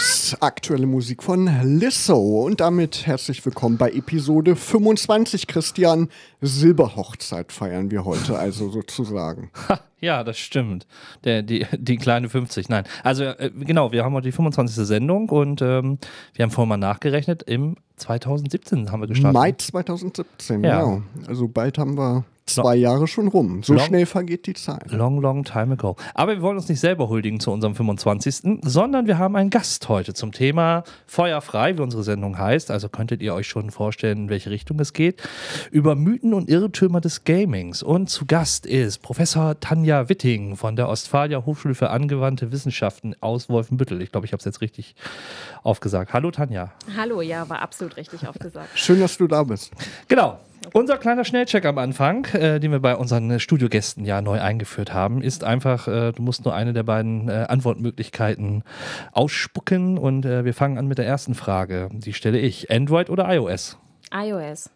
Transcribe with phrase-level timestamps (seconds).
[0.00, 2.16] Juice, aktuelle Musik von Lizzo.
[2.16, 6.08] Und damit herzlich willkommen bei Episode 25, Christian.
[6.40, 9.50] Silberhochzeit feiern wir heute, also sozusagen.
[10.00, 10.86] ja, das stimmt.
[11.24, 12.84] Der, die, die kleine 50, nein.
[13.04, 14.86] Also äh, genau, wir haben heute die 25.
[14.86, 15.98] Sendung und ähm,
[16.32, 19.34] wir haben vorhin mal nachgerechnet, im 2017 haben wir gestartet.
[19.34, 20.80] Mai 2017, ja.
[20.80, 21.02] genau.
[21.26, 23.62] Also bald haben wir zwei Jahre schon rum.
[23.62, 24.90] So long, schnell vergeht die Zeit.
[24.90, 25.96] Long, long time ago.
[26.14, 29.88] Aber wir wollen uns nicht selber huldigen zu unserem 25., sondern wir haben einen Gast
[29.88, 32.70] heute zum Thema Feuerfrei, wie unsere Sendung heißt.
[32.70, 35.22] Also könntet ihr euch schon vorstellen, in welche Richtung es geht.
[35.70, 37.82] Über Mythen und Irrtümer des Gamings.
[37.82, 43.48] Und zu Gast ist Professor Tanja Witting von der Ostfalia Hochschule für angewandte Wissenschaften aus
[43.48, 44.00] Wolfenbüttel.
[44.02, 44.94] Ich glaube, ich habe es jetzt richtig
[45.62, 46.12] aufgesagt.
[46.12, 46.72] Hallo Tanja.
[46.96, 48.70] Hallo, ja, war absolut richtig aufgesagt.
[48.74, 49.72] Schön, dass du da bist.
[50.08, 50.38] Genau.
[50.72, 55.22] Unser kleiner Schnellcheck am Anfang, äh, den wir bei unseren Studiogästen ja neu eingeführt haben,
[55.22, 58.62] ist einfach, äh, du musst nur eine der beiden äh, Antwortmöglichkeiten
[59.12, 61.88] ausspucken und äh, wir fangen an mit der ersten Frage.
[61.92, 62.70] Die stelle ich.
[62.70, 63.78] Android oder iOS?
[64.12, 64.70] iOS.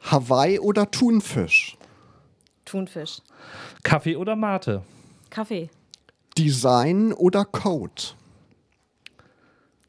[0.00, 1.76] Hawaii oder Thunfisch?
[2.64, 3.18] Thunfisch.
[3.82, 4.82] Kaffee oder Mate?
[5.30, 5.70] Kaffee.
[6.36, 8.02] Design oder Code?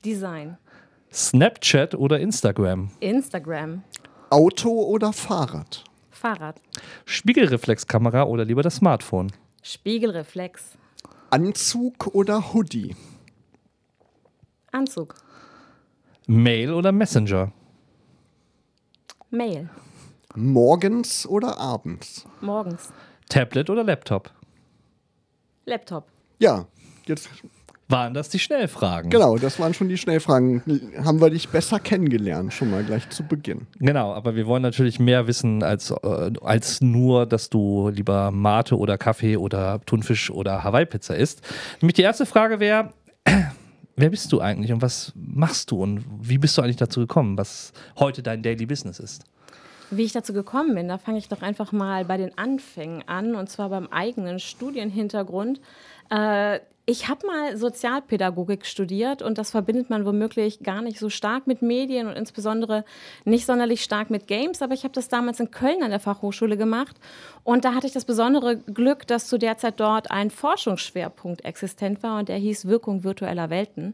[0.04, 0.58] Design.
[1.12, 2.92] Snapchat oder Instagram?
[3.00, 3.84] Instagram.
[4.30, 5.84] Auto oder Fahrrad?
[6.12, 6.62] Fahrrad.
[7.06, 9.32] Spiegelreflexkamera oder lieber das Smartphone?
[9.64, 10.78] Spiegelreflex.
[11.32, 12.96] Anzug oder Hoodie?
[14.72, 15.16] Anzug.
[16.28, 17.52] Mail oder Messenger?
[19.32, 19.70] Mail.
[20.36, 22.26] Morgens oder abends?
[22.42, 22.94] Morgens.
[23.30, 24.32] Tablet oder Laptop?
[25.66, 26.08] Laptop.
[26.38, 26.66] Ja,
[27.08, 27.30] jetzt
[27.90, 29.10] waren das die Schnellfragen.
[29.10, 30.62] Genau, das waren schon die Schnellfragen.
[31.04, 33.66] Haben wir dich besser kennengelernt, schon mal gleich zu Beginn.
[33.80, 38.78] Genau, aber wir wollen natürlich mehr wissen als, äh, als nur, dass du lieber Mate
[38.78, 41.42] oder Kaffee oder Thunfisch oder Hawaii-Pizza isst.
[41.82, 42.94] Nämlich die erste Frage wäre,
[43.96, 47.38] wer bist du eigentlich und was machst du und wie bist du eigentlich dazu gekommen,
[47.38, 49.24] was heute dein Daily Business ist?
[49.90, 53.34] Wie ich dazu gekommen bin, da fange ich doch einfach mal bei den Anfängen an
[53.34, 55.60] und zwar beim eigenen Studienhintergrund.
[56.12, 61.46] Äh, ich habe mal Sozialpädagogik studiert und das verbindet man womöglich gar nicht so stark
[61.46, 62.84] mit Medien und insbesondere
[63.26, 66.58] nicht sonderlich stark mit Games, aber ich habe das damals in Köln an der Fachhochschule
[66.58, 66.96] gemacht
[67.44, 72.02] und da hatte ich das besondere Glück, dass zu der Zeit dort ein Forschungsschwerpunkt existent
[72.02, 73.94] war und der hieß Wirkung virtueller Welten.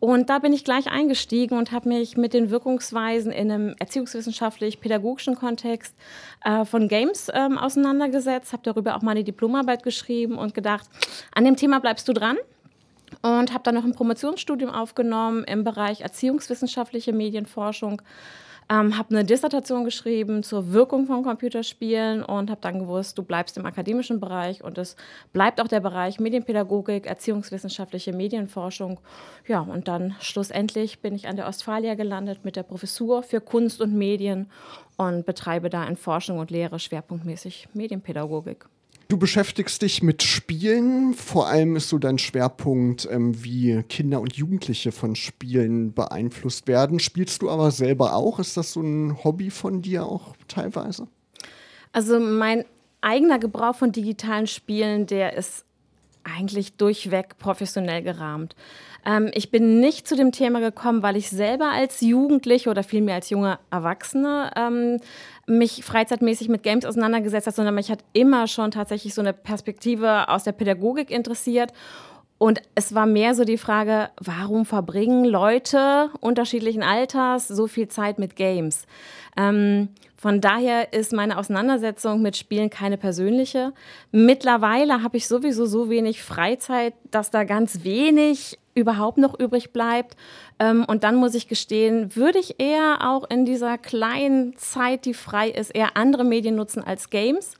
[0.00, 5.36] Und da bin ich gleich eingestiegen und habe mich mit den Wirkungsweisen in einem erziehungswissenschaftlich-pädagogischen
[5.36, 5.94] Kontext
[6.42, 10.88] äh, von Games ähm, auseinandergesetzt, habe darüber auch meine Diplomarbeit geschrieben und gedacht,
[11.34, 12.38] an dem Thema bleibst du dran.
[13.22, 18.00] Und habe dann noch ein Promotionsstudium aufgenommen im Bereich erziehungswissenschaftliche Medienforschung
[18.70, 23.58] ähm, habe eine Dissertation geschrieben zur Wirkung von Computerspielen und habe dann gewusst, du bleibst
[23.58, 24.94] im akademischen Bereich und es
[25.32, 29.00] bleibt auch der Bereich Medienpädagogik, erziehungswissenschaftliche Medienforschung.
[29.46, 33.80] Ja, und dann schlussendlich bin ich an der Ostfalia gelandet mit der Professur für Kunst
[33.80, 34.48] und Medien
[34.96, 38.66] und betreibe da in Forschung und Lehre schwerpunktmäßig Medienpädagogik.
[39.10, 41.14] Du beschäftigst dich mit Spielen.
[41.14, 47.00] Vor allem ist so dein Schwerpunkt, ähm, wie Kinder und Jugendliche von Spielen beeinflusst werden.
[47.00, 48.38] Spielst du aber selber auch?
[48.38, 51.08] Ist das so ein Hobby von dir auch teilweise?
[51.90, 52.64] Also mein
[53.00, 55.64] eigener Gebrauch von digitalen Spielen, der ist
[56.24, 58.54] eigentlich durchweg professionell gerahmt.
[59.04, 63.14] Ähm, ich bin nicht zu dem Thema gekommen, weil ich selber als Jugendliche oder vielmehr
[63.14, 64.98] als junge Erwachsene ähm,
[65.46, 70.28] mich freizeitmäßig mit Games auseinandergesetzt habe, sondern mich hat immer schon tatsächlich so eine Perspektive
[70.28, 71.72] aus der Pädagogik interessiert.
[72.42, 78.18] Und es war mehr so die Frage, warum verbringen Leute unterschiedlichen Alters so viel Zeit
[78.18, 78.86] mit Games?
[79.36, 83.74] Ähm, von daher ist meine Auseinandersetzung mit Spielen keine persönliche.
[84.10, 90.16] Mittlerweile habe ich sowieso so wenig Freizeit, dass da ganz wenig überhaupt noch übrig bleibt.
[90.58, 95.12] Ähm, und dann muss ich gestehen, würde ich eher auch in dieser kleinen Zeit, die
[95.12, 97.52] frei ist, eher andere Medien nutzen als Games.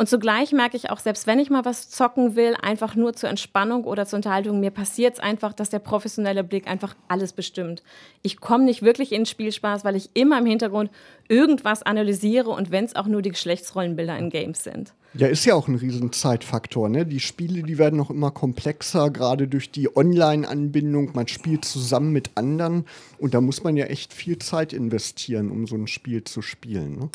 [0.00, 3.28] Und zugleich merke ich auch, selbst wenn ich mal was zocken will, einfach nur zur
[3.28, 7.82] Entspannung oder zur Unterhaltung, mir passiert es einfach, dass der professionelle Blick einfach alles bestimmt.
[8.22, 10.90] Ich komme nicht wirklich in den Spielspaß, weil ich immer im Hintergrund
[11.28, 14.94] irgendwas analysiere und wenn es auch nur die Geschlechtsrollenbilder in Games sind.
[15.12, 16.88] Ja, ist ja auch ein riesen Zeitfaktor.
[16.88, 17.04] Ne?
[17.04, 21.10] Die Spiele, die werden noch immer komplexer, gerade durch die Online-Anbindung.
[21.12, 22.86] Man spielt zusammen mit anderen
[23.18, 27.10] und da muss man ja echt viel Zeit investieren, um so ein Spiel zu spielen.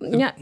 [0.00, 0.18] Ne?
[0.18, 0.32] Ja,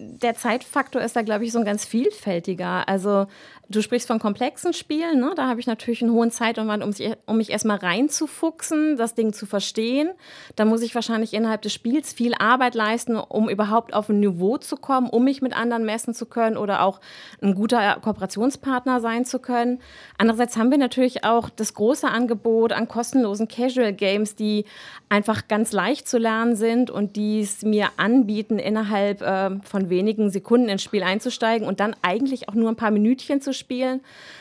[0.00, 2.88] der Zeitfaktor ist da, glaube ich, so ein ganz vielfältiger.
[2.88, 3.26] Also
[3.68, 5.32] du sprichst von komplexen Spielen, ne?
[5.36, 6.92] da habe ich natürlich einen hohen Zeitaufwand, um,
[7.26, 10.10] um mich erstmal reinzufuchsen, das Ding zu verstehen.
[10.56, 14.56] Da muss ich wahrscheinlich innerhalb des Spiels viel Arbeit leisten, um überhaupt auf ein Niveau
[14.56, 17.00] zu kommen, um mich mit anderen messen zu können oder auch
[17.42, 19.80] ein guter Kooperationspartner sein zu können.
[20.16, 24.64] Andererseits haben wir natürlich auch das große Angebot an kostenlosen Casual Games, die
[25.10, 30.30] einfach ganz leicht zu lernen sind und die es mir anbieten, innerhalb äh, von wenigen
[30.30, 34.00] Sekunden ins Spiel einzusteigen und dann eigentlich auch nur ein paar Minütchen zu spielen.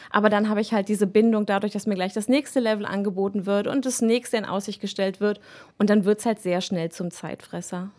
[0.10, 3.46] Aber dann habe ich halt diese Bindung dadurch, dass mir gleich das nächste Level angeboten
[3.46, 5.40] wird und das nächste in Aussicht gestellt wird.
[5.78, 7.90] Und dann wird es halt sehr schnell zum Zeitfresser.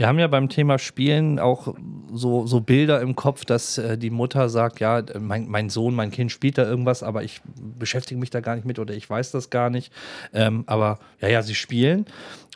[0.00, 1.74] Wir haben ja beim Thema Spielen auch
[2.10, 6.10] so, so Bilder im Kopf, dass äh, die Mutter sagt, ja, mein, mein, Sohn, mein
[6.10, 7.42] Kind spielt da irgendwas, aber ich
[7.78, 9.92] beschäftige mich da gar nicht mit oder ich weiß das gar nicht.
[10.32, 12.06] Ähm, aber ja, ja, sie spielen.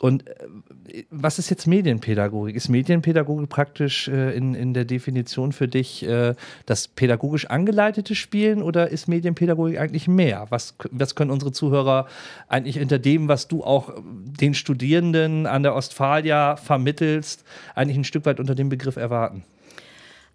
[0.01, 2.57] Und äh, was ist jetzt Medienpädagogik?
[2.57, 8.63] Ist Medienpädagogik praktisch äh, in, in der Definition für dich äh, das pädagogisch angeleitete Spielen
[8.63, 10.47] oder ist Medienpädagogik eigentlich mehr?
[10.49, 12.07] Was, was können unsere Zuhörer
[12.49, 13.93] eigentlich hinter dem, was du auch
[14.41, 17.45] den Studierenden an der Ostfalia vermittelst,
[17.75, 19.45] eigentlich ein Stück weit unter dem Begriff erwarten?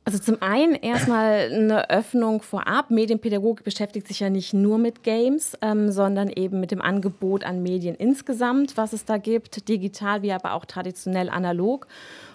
[0.05, 2.89] Also zum einen erstmal eine Öffnung vorab.
[2.89, 7.61] Medienpädagogik beschäftigt sich ja nicht nur mit Games, ähm, sondern eben mit dem Angebot an
[7.61, 11.85] Medien insgesamt, was es da gibt, digital wie aber auch traditionell analog.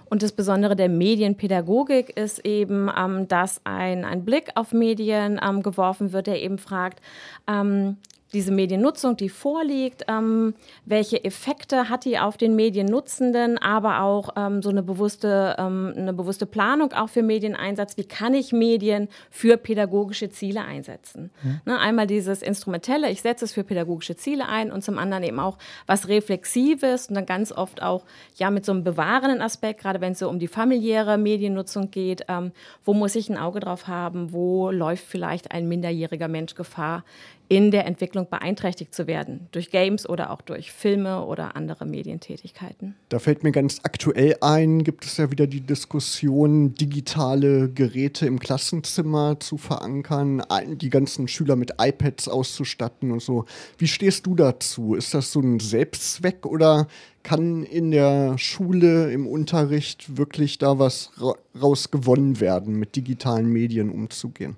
[0.08, 5.64] Und das Besondere der Medienpädagogik ist eben, ähm, dass ein, ein Blick auf Medien ähm,
[5.64, 7.00] geworfen wird, der eben fragt,
[7.48, 7.96] ähm,
[8.34, 10.54] diese Mediennutzung, die vorliegt, ähm,
[10.84, 16.12] welche Effekte hat die auf den Mediennutzenden, aber auch ähm, so eine bewusste, ähm, eine
[16.12, 17.96] bewusste Planung auch für Medieneinsatz.
[17.96, 21.30] Wie kann ich Medien für pädagogische Ziele einsetzen?
[21.42, 21.60] Mhm.
[21.64, 25.38] Ne, einmal dieses Instrumentelle, ich setze es für pädagogische Ziele ein und zum anderen eben
[25.38, 28.04] auch was Reflexives und dann ganz oft auch
[28.36, 32.24] ja mit so einem bewahrenden Aspekt, gerade wenn es so um die familiäre Mediennutzung geht,
[32.28, 32.52] ähm,
[32.84, 37.04] wo muss ich ein Auge drauf haben, wo läuft vielleicht ein minderjähriger Mensch Gefahr,
[37.48, 42.94] in der Entwicklung beeinträchtigt zu werden, durch Games oder auch durch Filme oder andere Medientätigkeiten.
[43.10, 48.38] Da fällt mir ganz aktuell ein, gibt es ja wieder die Diskussion, digitale Geräte im
[48.38, 50.42] Klassenzimmer zu verankern,
[50.76, 53.44] die ganzen Schüler mit iPads auszustatten und so.
[53.76, 54.94] Wie stehst du dazu?
[54.94, 56.88] Ist das so ein Selbstzweck oder
[57.22, 61.12] kann in der Schule, im Unterricht wirklich da was
[61.60, 64.56] rausgewonnen werden, mit digitalen Medien umzugehen?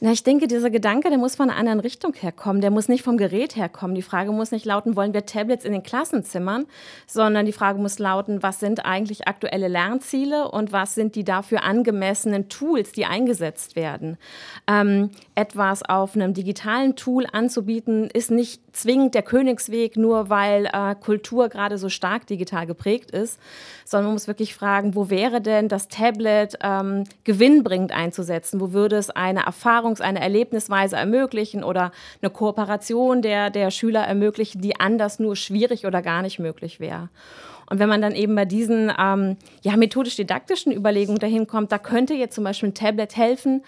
[0.00, 2.60] Na, ich denke, dieser Gedanke, der muss von einer anderen Richtung herkommen.
[2.60, 3.94] Der muss nicht vom Gerät herkommen.
[3.94, 6.66] Die Frage muss nicht lauten, wollen wir Tablets in den Klassenzimmern,
[7.06, 11.62] sondern die Frage muss lauten, was sind eigentlich aktuelle Lernziele und was sind die dafür
[11.62, 14.18] angemessenen Tools, die eingesetzt werden.
[14.66, 20.94] Ähm, etwas auf einem digitalen Tool anzubieten, ist nicht zwingend der Königsweg, nur weil äh,
[20.94, 23.38] Kultur gerade so stark digital geprägt ist,
[23.84, 28.60] sondern man muss wirklich fragen, wo wäre denn das Tablet ähm, gewinnbringend einzusetzen?
[28.60, 34.60] Wo würde es eine Erfahrungs-, eine Erlebnisweise ermöglichen oder eine Kooperation der, der Schüler ermöglichen,
[34.60, 37.08] die anders nur schwierig oder gar nicht möglich wäre?
[37.70, 42.14] Und wenn man dann eben bei diesen ähm, ja, methodisch-didaktischen Überlegungen dahin kommt, da könnte
[42.14, 43.64] jetzt zum Beispiel ein Tablet helfen,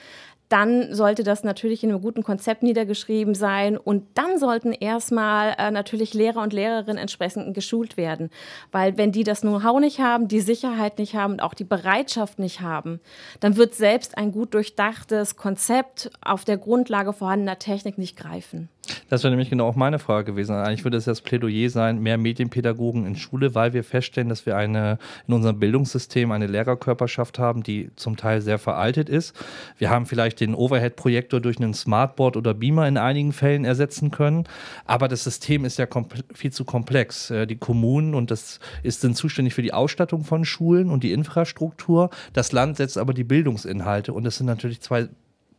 [0.49, 5.71] dann sollte das natürlich in einem guten Konzept niedergeschrieben sein und dann sollten erstmal äh,
[5.71, 8.31] natürlich Lehrer und Lehrerinnen entsprechend geschult werden,
[8.71, 12.39] weil wenn die das Know-how nicht haben, die Sicherheit nicht haben und auch die Bereitschaft
[12.39, 13.01] nicht haben,
[13.41, 18.69] dann wird selbst ein gut durchdachtes Konzept auf der Grundlage vorhandener Technik nicht greifen.
[19.09, 20.55] Das wäre nämlich genau auch meine Frage gewesen.
[20.55, 24.57] Eigentlich würde es das Plädoyer sein, mehr Medienpädagogen in Schule, weil wir feststellen, dass wir
[24.57, 29.35] eine in unserem Bildungssystem eine Lehrerkörperschaft haben, die zum Teil sehr veraltet ist.
[29.79, 34.45] Wir haben vielleicht den Overhead-Projektor durch einen Smartboard oder Beamer in einigen Fällen ersetzen können,
[34.85, 35.87] aber das System ist ja
[36.35, 37.31] viel zu komplex.
[37.31, 41.13] Äh, die Kommunen und das ist, sind zuständig für die Ausstattung von Schulen und die
[41.13, 42.11] Infrastruktur.
[42.33, 45.09] Das Land setzt aber die Bildungsinhalte und das sind natürlich zwei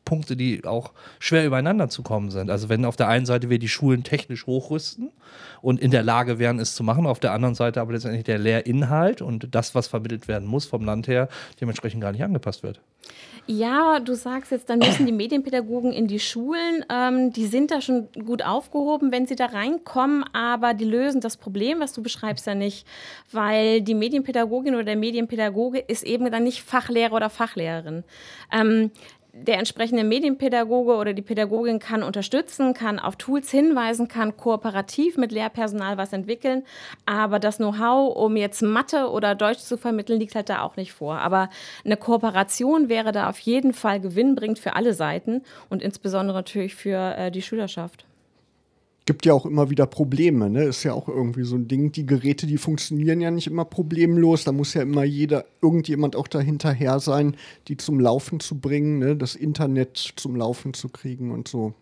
[0.07, 2.49] Punkte, die auch schwer übereinander zu kommen sind.
[2.49, 5.11] Also wenn auf der einen Seite wir die Schulen technisch hochrüsten
[5.61, 7.05] und in der Lage wären, es zu machen.
[7.05, 10.85] Auf der anderen Seite aber letztendlich der Lehrinhalt und das, was vermittelt werden muss vom
[10.85, 11.27] Land her,
[11.59, 12.79] dementsprechend gar nicht angepasst wird.
[13.49, 16.83] Ja, du sagst jetzt, dann müssen die Medienpädagogen in die Schulen.
[16.91, 21.37] Ähm, die sind da schon gut aufgehoben, wenn sie da reinkommen, aber die lösen das
[21.37, 22.85] Problem, was du beschreibst, ja nicht,
[23.31, 28.03] weil die Medienpädagogin oder der Medienpädagoge ist eben dann nicht Fachlehrer oder Fachlehrerin.
[28.51, 28.91] Ähm,
[29.43, 35.31] der entsprechende Medienpädagoge oder die Pädagogin kann unterstützen, kann auf Tools hinweisen, kann kooperativ mit
[35.31, 36.63] Lehrpersonal was entwickeln.
[37.05, 40.93] Aber das Know-how, um jetzt Mathe oder Deutsch zu vermitteln, liegt halt da auch nicht
[40.93, 41.19] vor.
[41.19, 41.49] Aber
[41.85, 47.15] eine Kooperation wäre da auf jeden Fall gewinnbringend für alle Seiten und insbesondere natürlich für
[47.15, 48.06] äh, die Schülerschaft
[49.07, 50.65] gibt ja auch immer wieder Probleme, ne?
[50.65, 51.91] Ist ja auch irgendwie so ein Ding.
[51.91, 54.43] Die Geräte, die funktionieren ja nicht immer problemlos.
[54.43, 57.35] Da muss ja immer jeder, irgendjemand auch dahinterher sein,
[57.69, 59.15] die zum Laufen zu bringen, ne?
[59.15, 61.73] Das Internet zum Laufen zu kriegen und so.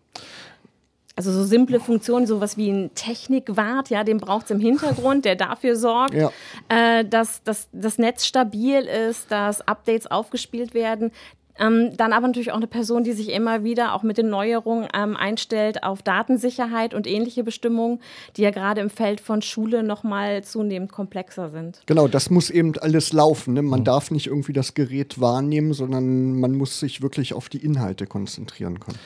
[1.17, 5.36] Also so simple Funktionen, sowas wie ein Technikwart, ja, den braucht es im Hintergrund, der
[5.36, 6.29] dafür sorgt, ja.
[6.70, 11.12] äh, dass, dass das Netz stabil ist, dass Updates aufgespielt werden.
[11.57, 14.88] Ähm, dann aber natürlich auch eine Person, die sich immer wieder auch mit den Neuerungen
[14.93, 18.00] ähm, einstellt auf Datensicherheit und ähnliche Bestimmungen,
[18.35, 21.81] die ja gerade im Feld von Schule nochmal zunehmend komplexer sind.
[21.85, 23.53] Genau, das muss eben alles laufen.
[23.53, 23.62] Ne?
[23.62, 23.85] Man mhm.
[23.85, 28.79] darf nicht irgendwie das Gerät wahrnehmen, sondern man muss sich wirklich auf die Inhalte konzentrieren
[28.79, 29.00] können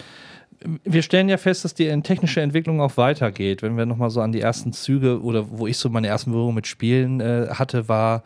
[0.84, 3.62] wir stellen ja fest, dass die technische Entwicklung auch weitergeht.
[3.62, 6.56] Wenn wir nochmal so an die ersten Züge oder wo ich so meine ersten Berührungen
[6.56, 8.24] mit Spielen äh, hatte, war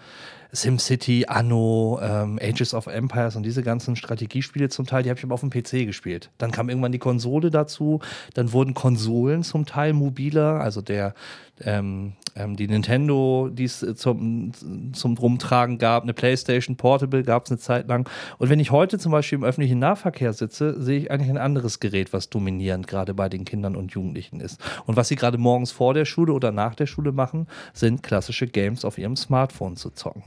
[0.53, 5.24] SimCity, Anno, ähm, Ages of Empires und diese ganzen Strategiespiele zum Teil, die habe ich
[5.24, 6.29] aber auf dem PC gespielt.
[6.38, 8.00] Dann kam irgendwann die Konsole dazu,
[8.36, 11.15] dann wurden Konsolen zum Teil mobiler, also der
[11.62, 14.51] ähm, ähm, die Nintendo, die es äh, zum,
[14.93, 18.10] zum Rumtragen gab, eine PlayStation Portable gab es eine Zeit lang.
[18.39, 21.79] Und wenn ich heute zum Beispiel im öffentlichen Nahverkehr sitze, sehe ich eigentlich ein anderes
[21.79, 24.60] Gerät, was dominierend gerade bei den Kindern und Jugendlichen ist.
[24.86, 28.48] Und was sie gerade morgens vor der Schule oder nach der Schule machen, sind klassische
[28.48, 30.24] Games auf ihrem Smartphone zu zocken.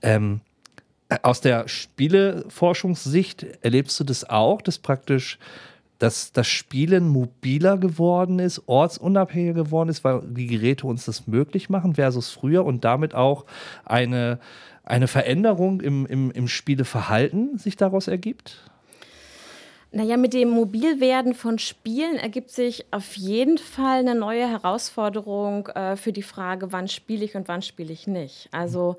[0.00, 0.40] Ähm,
[1.22, 5.38] aus der Spieleforschungssicht erlebst du das auch, dass praktisch
[6.02, 11.70] dass das Spielen mobiler geworden ist, ortsunabhängiger geworden ist, weil die Geräte uns das möglich
[11.70, 13.44] machen versus früher und damit auch
[13.84, 14.40] eine,
[14.82, 18.71] eine Veränderung im, im, im Spieleverhalten sich daraus ergibt?
[19.94, 25.96] Naja, mit dem Mobilwerden von Spielen ergibt sich auf jeden Fall eine neue Herausforderung äh,
[25.96, 28.48] für die Frage, wann spiele ich und wann spiele ich nicht.
[28.52, 28.96] Also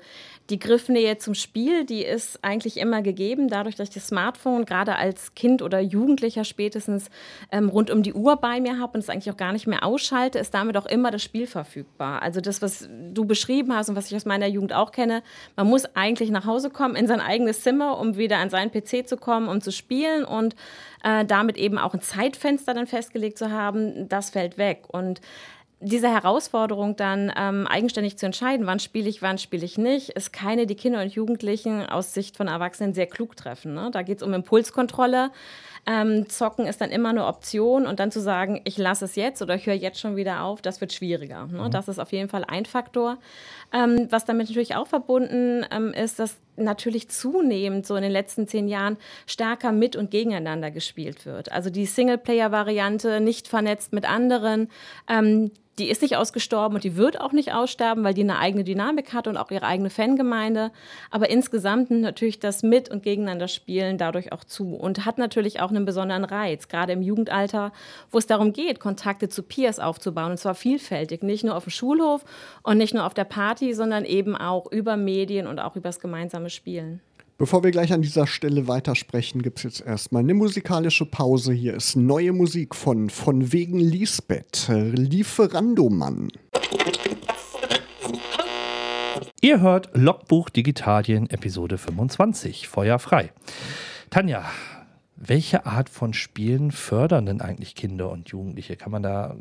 [0.50, 4.94] die Griffnähe zum Spiel, die ist eigentlich immer gegeben, dadurch, dass ich das Smartphone gerade
[4.94, 7.10] als Kind oder Jugendlicher spätestens
[7.50, 9.82] ähm, rund um die Uhr bei mir habe und es eigentlich auch gar nicht mehr
[9.82, 12.22] ausschalte, ist damit auch immer das Spiel verfügbar.
[12.22, 15.24] Also das, was du beschrieben hast und was ich aus meiner Jugend auch kenne,
[15.56, 19.08] man muss eigentlich nach Hause kommen in sein eigenes Zimmer, um wieder an seinen PC
[19.08, 20.54] zu kommen, um zu spielen und
[21.02, 24.84] äh, damit eben auch ein Zeitfenster dann festgelegt zu haben, das fällt weg.
[24.88, 25.20] Und
[25.80, 30.32] diese Herausforderung dann ähm, eigenständig zu entscheiden, wann spiele ich, wann spiele ich nicht, ist
[30.32, 33.74] keine, die Kinder und Jugendlichen aus Sicht von Erwachsenen sehr klug treffen.
[33.74, 33.90] Ne?
[33.92, 35.30] Da geht es um Impulskontrolle.
[35.86, 39.42] Ähm, Zocken ist dann immer eine Option und dann zu sagen, ich lasse es jetzt
[39.42, 41.46] oder ich höre jetzt schon wieder auf, das wird schwieriger.
[41.46, 41.64] Ne?
[41.64, 41.70] Mhm.
[41.70, 43.18] Das ist auf jeden Fall ein Faktor.
[43.72, 48.46] Ähm, was damit natürlich auch verbunden ähm, ist, dass natürlich zunehmend so in den letzten
[48.46, 48.96] zehn Jahren
[49.26, 51.52] stärker mit und gegeneinander gespielt wird.
[51.52, 54.68] Also die Singleplayer-Variante, nicht vernetzt mit anderen,
[55.08, 58.62] ähm, die ist nicht ausgestorben und die wird auch nicht aussterben, weil die eine eigene
[58.62, 60.70] Dynamik hat und auch ihre eigene Fangemeinde.
[61.10, 65.70] Aber insgesamt natürlich das Mit- und Gegeneinander spielen dadurch auch zu und hat natürlich auch
[65.70, 67.72] einen besonderen Reiz, gerade im Jugendalter,
[68.10, 71.70] wo es darum geht, Kontakte zu Peers aufzubauen und zwar vielfältig, nicht nur auf dem
[71.70, 72.24] Schulhof
[72.62, 75.98] und nicht nur auf der Party, sondern eben auch über Medien und auch über das
[75.98, 77.00] gemeinsame Spielen.
[77.36, 81.52] Bevor wir gleich an dieser Stelle weitersprechen, gibt es jetzt erstmal eine musikalische Pause.
[81.52, 86.28] Hier ist neue Musik von Von wegen Lisbeth, Lieferandomann.
[89.40, 93.32] Ihr hört Logbuch Digitalien Episode 25, Feuer frei.
[94.10, 94.44] Tanja,
[95.16, 98.76] welche Art von Spielen fördern denn eigentlich Kinder und Jugendliche?
[98.76, 99.36] Kann man da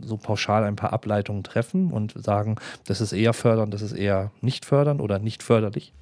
[0.00, 4.32] so pauschal ein paar Ableitungen treffen und sagen, das ist eher fördern, das ist eher
[4.40, 5.92] nicht fördern oder nicht förderlich?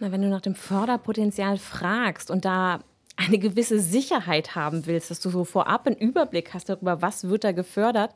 [0.00, 2.80] Na, wenn du nach dem Förderpotenzial fragst und da
[3.16, 7.42] eine gewisse Sicherheit haben willst, dass du so vorab einen Überblick hast darüber, was wird
[7.42, 8.14] da gefördert,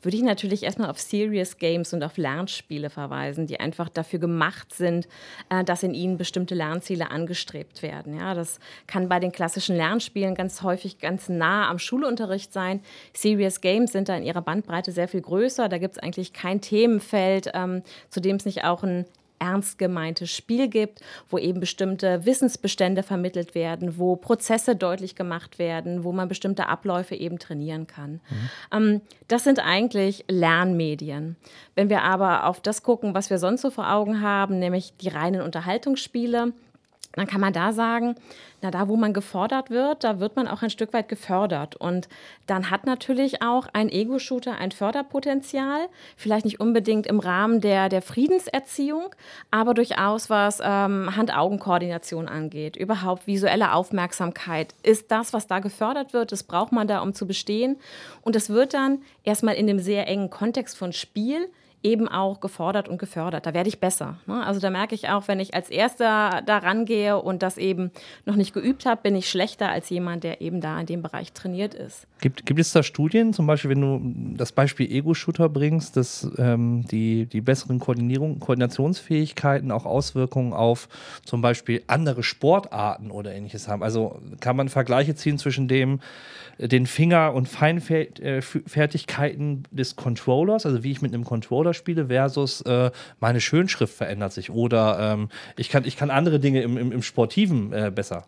[0.00, 4.72] würde ich natürlich erstmal auf Serious Games und auf Lernspiele verweisen, die einfach dafür gemacht
[4.72, 5.08] sind,
[5.50, 8.16] äh, dass in ihnen bestimmte Lernziele angestrebt werden.
[8.16, 12.80] Ja, das kann bei den klassischen Lernspielen ganz häufig ganz nah am Schulunterricht sein.
[13.12, 15.68] Serious Games sind da in ihrer Bandbreite sehr viel größer.
[15.68, 19.04] Da gibt es eigentlich kein Themenfeld, ähm, zu dem es nicht auch ein
[19.38, 26.04] ernst gemeintes Spiel gibt, wo eben bestimmte Wissensbestände vermittelt werden, wo Prozesse deutlich gemacht werden,
[26.04, 28.20] wo man bestimmte Abläufe eben trainieren kann.
[28.70, 29.00] Mhm.
[29.28, 31.36] Das sind eigentlich Lernmedien.
[31.74, 35.08] Wenn wir aber auf das gucken, was wir sonst so vor Augen haben, nämlich die
[35.08, 36.52] reinen Unterhaltungsspiele,
[37.16, 38.16] dann kann man da sagen,
[38.60, 41.76] na, da wo man gefordert wird, da wird man auch ein Stück weit gefördert.
[41.76, 42.08] Und
[42.46, 48.02] dann hat natürlich auch ein Ego-Shooter ein Förderpotenzial, vielleicht nicht unbedingt im Rahmen der, der
[48.02, 49.14] Friedenserziehung,
[49.50, 54.74] aber durchaus was ähm, Hand-Augen-Koordination angeht, überhaupt visuelle Aufmerksamkeit.
[54.82, 57.76] Ist das, was da gefördert wird, das braucht man da, um zu bestehen.
[58.22, 61.48] Und das wird dann erstmal in dem sehr engen Kontext von Spiel
[61.84, 63.46] eben auch gefordert und gefördert.
[63.46, 64.16] Da werde ich besser.
[64.26, 64.42] Ne?
[64.44, 67.90] Also da merke ich auch, wenn ich als Erster da rangehe und das eben
[68.24, 71.34] noch nicht geübt habe, bin ich schlechter als jemand, der eben da in dem Bereich
[71.34, 72.06] trainiert ist.
[72.20, 74.00] Gibt, gibt es da Studien, zum Beispiel, wenn du
[74.36, 80.88] das Beispiel Ego-Shooter bringst, dass ähm, die, die besseren Koordinierung, Koordinationsfähigkeiten auch Auswirkungen auf
[81.24, 83.82] zum Beispiel andere Sportarten oder ähnliches haben?
[83.82, 86.00] Also kann man Vergleiche ziehen zwischen dem,
[86.56, 92.90] den Finger- und Feinfertigkeiten des Controllers, also wie ich mit einem Controller spiele, versus äh,
[93.20, 97.02] meine Schönschrift verändert sich oder ähm, ich, kann, ich kann andere Dinge im, im, im
[97.02, 98.26] Sportiven äh, besser.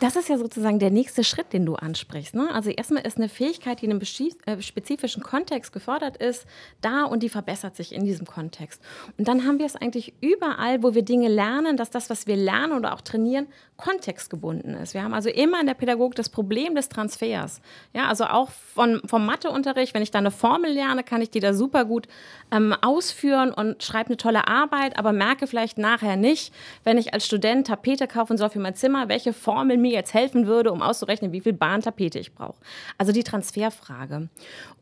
[0.00, 2.34] Das ist ja sozusagen der nächste Schritt, den du ansprichst.
[2.34, 2.48] Ne?
[2.52, 6.46] Also erstmal ist eine Fähigkeit, die in einem äh, spezifischen Kontext gefordert ist,
[6.80, 8.82] da und die verbessert sich in diesem Kontext.
[9.18, 12.36] Und dann haben wir es eigentlich überall, wo wir Dinge lernen, dass das, was wir
[12.36, 13.46] lernen oder auch trainieren,
[13.76, 14.94] kontextgebunden ist.
[14.94, 17.60] Wir haben also immer in der Pädagogik das Problem des Transfers.
[17.92, 21.40] Ja, also auch von, vom Matheunterricht, wenn ich da eine Formel lerne, kann ich die
[21.40, 22.08] da super gut
[22.50, 26.54] ähm, ausführen und schreibe eine tolle Arbeit, aber merke vielleicht nachher nicht,
[26.84, 30.46] wenn ich als Student Tapete kaufen soll für mein Zimmer, welche Formel mir jetzt helfen
[30.46, 32.56] würde, um auszurechnen, wie viel Bahn Tapete ich brauche.
[32.98, 34.28] Also die Transferfrage.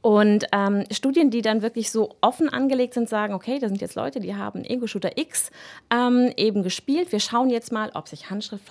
[0.02, 3.94] Und ähm, Studien, die dann wirklich so offen angelegt sind, sagen, okay, da sind jetzt
[3.94, 5.50] Leute, die haben Ego-Shooter X
[5.90, 7.10] ähm, eben gespielt.
[7.10, 8.66] Wir schauen jetzt mal, ob sich Handschrift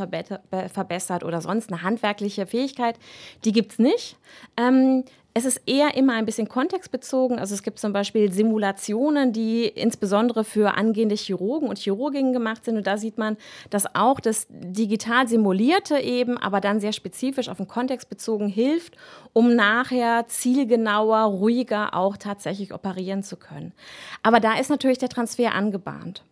[0.72, 2.98] verbessert oder sonst eine handwerkliche Fähigkeit.
[3.46, 4.18] Die gibt es nicht.
[4.58, 5.04] Ähm,
[5.36, 7.40] es ist eher immer ein bisschen kontextbezogen.
[7.40, 12.78] Also es gibt zum Beispiel Simulationen, die insbesondere für angehende Chirurgen und Chirurginnen gemacht sind.
[12.78, 13.38] Und da sieht man,
[13.72, 18.96] dass auch das digital simulierte eben, aber dann sehr spezifisch auf den Kontext bezogen hilft,
[19.34, 23.74] um nachher zielgenauer, ruhiger auch tatsächlich operieren zu können.
[24.22, 26.24] Aber da ist natürlich der Transfer angebahnt.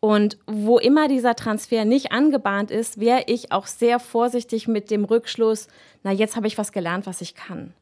[0.00, 5.04] Und wo immer dieser Transfer nicht angebahnt ist, wäre ich auch sehr vorsichtig mit dem
[5.04, 5.68] Rückschluss,
[6.04, 7.74] na jetzt habe ich was gelernt, was ich kann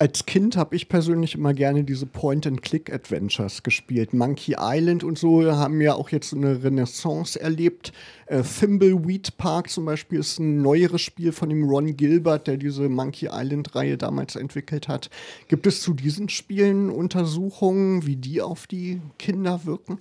[0.00, 4.14] als Kind habe ich persönlich immer gerne diese Point-and-Click-Adventures gespielt.
[4.14, 7.92] Monkey Island und so haben ja auch jetzt eine Renaissance erlebt.
[8.26, 12.88] Äh, Thimbleweed Park zum Beispiel ist ein neueres Spiel von dem Ron Gilbert, der diese
[12.88, 15.10] Monkey Island-Reihe damals entwickelt hat.
[15.48, 19.98] Gibt es zu diesen Spielen Untersuchungen, wie die auf die Kinder wirken?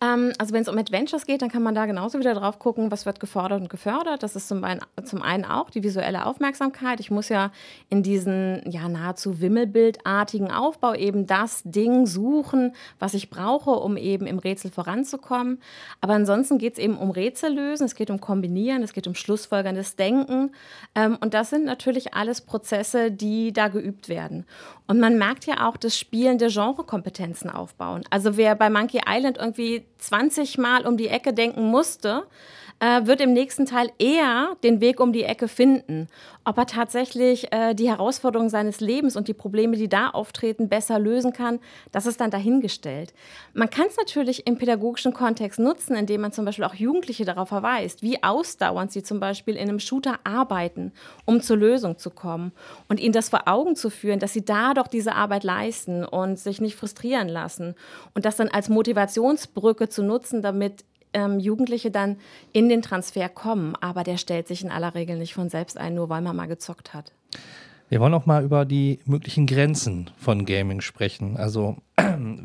[0.00, 2.90] Ähm, also wenn es um Adventures geht, dann kann man da genauso wieder drauf gucken,
[2.90, 4.22] was wird gefordert und gefördert.
[4.22, 7.00] Das ist zum einen, zum einen auch die visuelle Aufmerksamkeit.
[7.00, 7.50] Ich muss ja
[7.88, 14.26] in diesen ja nahezu wimmelbildartigen Aufbau eben das Ding suchen, was ich brauche, um eben
[14.26, 15.60] im Rätsel voranzukommen.
[16.00, 19.14] Aber ansonsten geht es eben um Rätsel lösen, es geht um Kombinieren, es geht um
[19.14, 20.52] schlussfolgerndes Denken.
[20.94, 24.46] Ähm, und das sind natürlich alles Prozesse, die da geübt werden.
[24.86, 28.04] Und man merkt ja auch, dass spielende Genrekompetenzen aufbauen.
[28.10, 32.24] Also wer bei Monkey Island irgendwie 20 Mal um die Ecke denken musste,
[32.80, 36.08] äh, wird im nächsten Teil eher den Weg um die Ecke finden.
[36.44, 40.98] Ob er tatsächlich äh, die Herausforderungen seines Lebens und die Probleme, die da auftreten, besser
[40.98, 41.58] lösen kann,
[41.92, 43.12] das ist dann dahingestellt.
[43.52, 47.48] Man kann es natürlich im pädagogischen Kontext nutzen, indem man zum Beispiel auch Jugendliche darauf
[47.48, 50.92] verweist, wie ausdauernd sie zum Beispiel in einem Shooter arbeiten,
[51.24, 52.52] um zur Lösung zu kommen
[52.88, 56.38] und ihnen das vor Augen zu führen, dass sie da doch diese Arbeit leisten und
[56.38, 57.74] sich nicht frustrieren lassen
[58.14, 62.16] und das dann als Motivationsbrücke zu nutzen, damit ähm, Jugendliche dann
[62.52, 65.94] in den Transfer kommen, aber der stellt sich in aller Regel nicht von selbst ein,
[65.94, 67.12] nur weil man mal gezockt hat.
[67.88, 71.36] Wir wollen auch mal über die möglichen Grenzen von Gaming sprechen.
[71.36, 71.76] Also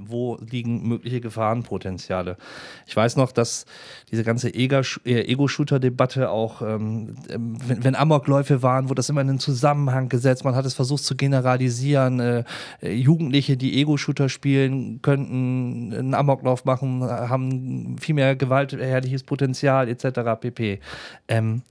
[0.08, 2.38] wo liegen mögliche Gefahrenpotenziale?
[2.86, 3.66] Ich weiß noch, dass
[4.12, 9.30] diese ganze äh, Ego-Shooter-Debatte auch, ähm, ähm, wenn, wenn, Amokläufe waren, wurde das immer in
[9.30, 10.44] einen Zusammenhang gesetzt.
[10.44, 12.20] Man hat es versucht zu generalisieren.
[12.20, 12.44] Äh,
[12.82, 20.40] äh, Jugendliche, die Ego-Shooter spielen, könnten einen Amoklauf machen, haben viel mehr gewaltherrliches Potenzial etc.
[20.40, 20.80] pp.
[21.28, 21.64] Ähm,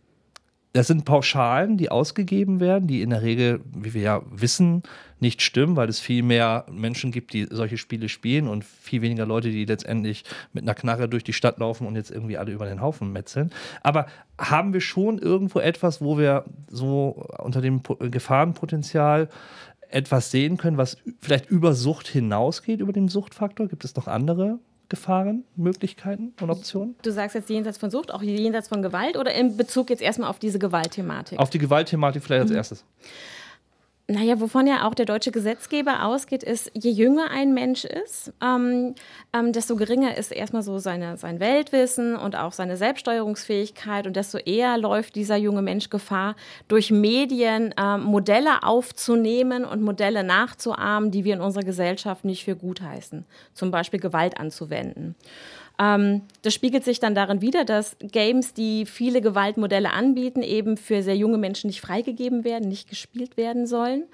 [0.73, 4.83] das sind Pauschalen, die ausgegeben werden, die in der Regel, wie wir ja wissen,
[5.21, 9.27] nicht stimmen, weil es viel mehr Menschen gibt, die solche Spiele spielen und viel weniger
[9.27, 12.65] Leute, die letztendlich mit einer Knarre durch die Stadt laufen und jetzt irgendwie alle über
[12.65, 13.51] den Haufen metzeln.
[13.83, 14.07] Aber
[14.39, 19.29] haben wir schon irgendwo etwas, wo wir so unter dem Gefahrenpotenzial
[19.91, 23.69] etwas sehen können, was vielleicht über Sucht hinausgeht, über den Suchtfaktor?
[23.69, 24.59] Gibt es noch andere
[24.93, 26.97] Gefahren, Möglichkeiten und Optionen?
[27.03, 30.29] Du sagst jetzt jenseits von Sucht, auch jenseits von Gewalt oder in Bezug jetzt erstmal
[30.29, 31.39] auf diese Gewaltthematik?
[31.39, 32.57] Auf die Gewaltthematik vielleicht als mhm.
[32.59, 32.85] erstes.
[34.09, 38.97] Naja, wovon ja auch der deutsche Gesetzgeber ausgeht, ist, je jünger ein Mensch ist, ähm,
[39.33, 44.39] ähm, desto geringer ist erstmal so seine, sein Weltwissen und auch seine Selbststeuerungsfähigkeit und desto
[44.39, 46.35] eher läuft dieser junge Mensch Gefahr,
[46.67, 52.57] durch Medien äh, Modelle aufzunehmen und Modelle nachzuahmen, die wir in unserer Gesellschaft nicht für
[52.57, 53.25] gut heißen.
[53.55, 55.15] Zum Beispiel Gewalt anzuwenden.
[55.79, 61.03] Ähm, das spiegelt sich dann darin wieder, dass Games, die viele Gewaltmodelle anbieten, eben für
[61.03, 64.05] sehr junge Menschen nicht freigegeben werden, nicht gespielt werden sollen.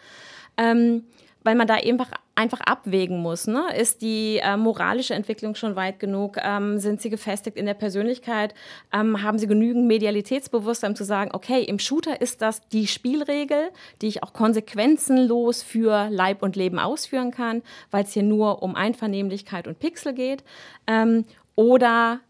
[0.57, 1.05] Ähm,
[1.44, 3.47] weil man da einfach, einfach abwägen muss.
[3.47, 3.64] Ne?
[3.77, 6.37] Ist die äh, moralische Entwicklung schon weit genug?
[6.42, 8.55] Ähm, sind sie gefestigt in der Persönlichkeit?
[8.92, 13.71] Ähm, haben sie genügend Medialitätsbewusstsein, um zu sagen, okay, im Shooter ist das die Spielregel,
[14.03, 18.75] die ich auch konsequenzenlos für Leib und Leben ausführen kann, weil es hier nur um
[18.75, 20.44] Einvernehmlichkeit und Pixel geht.
[20.87, 21.25] Ähm,
[21.59, 22.21] oder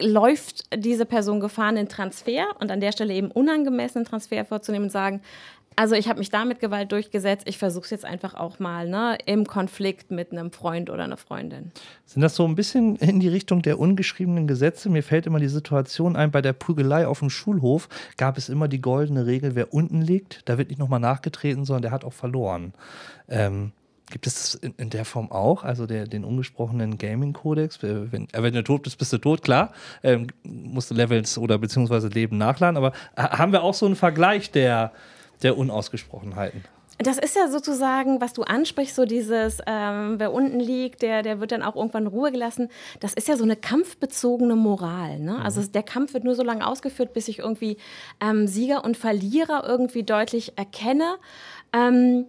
[0.00, 4.90] läuft diese Person Gefahr, einen Transfer und an der Stelle eben unangemessenen Transfer vorzunehmen und
[4.90, 5.20] sagen,
[5.78, 8.88] also ich habe mich da mit Gewalt durchgesetzt, ich versuche es jetzt einfach auch mal
[8.88, 11.70] ne, im Konflikt mit einem Freund oder einer Freundin.
[12.06, 14.88] Sind das so ein bisschen in die Richtung der ungeschriebenen Gesetze?
[14.88, 18.68] Mir fällt immer die Situation ein, bei der Prügelei auf dem Schulhof gab es immer
[18.68, 22.14] die goldene Regel, wer unten liegt, da wird nicht nochmal nachgetreten, sondern der hat auch
[22.14, 22.72] verloren.
[23.28, 23.72] Ähm,
[24.10, 25.64] Gibt es das in, der Form auch?
[25.64, 27.82] Also der, den ungesprochenen Gaming-Kodex?
[27.82, 29.72] Wenn, äh, wenn du tot bist, bist du tot, klar.
[30.02, 32.76] Ähm, musst du Levels oder beziehungsweise Leben nachladen.
[32.76, 34.92] Aber haben wir auch so einen Vergleich der,
[35.42, 36.62] der Unausgesprochenheiten?
[36.98, 41.40] Das ist ja sozusagen, was du ansprichst, so dieses, ähm, wer unten liegt, der, der
[41.40, 42.68] wird dann auch irgendwann in Ruhe gelassen.
[43.00, 45.18] Das ist ja so eine kampfbezogene Moral.
[45.18, 45.38] Ne?
[45.42, 45.72] Also mhm.
[45.72, 47.76] der Kampf wird nur so lange ausgeführt, bis ich irgendwie
[48.20, 51.16] ähm, Sieger und Verlierer irgendwie deutlich erkenne.
[51.74, 52.26] Ähm,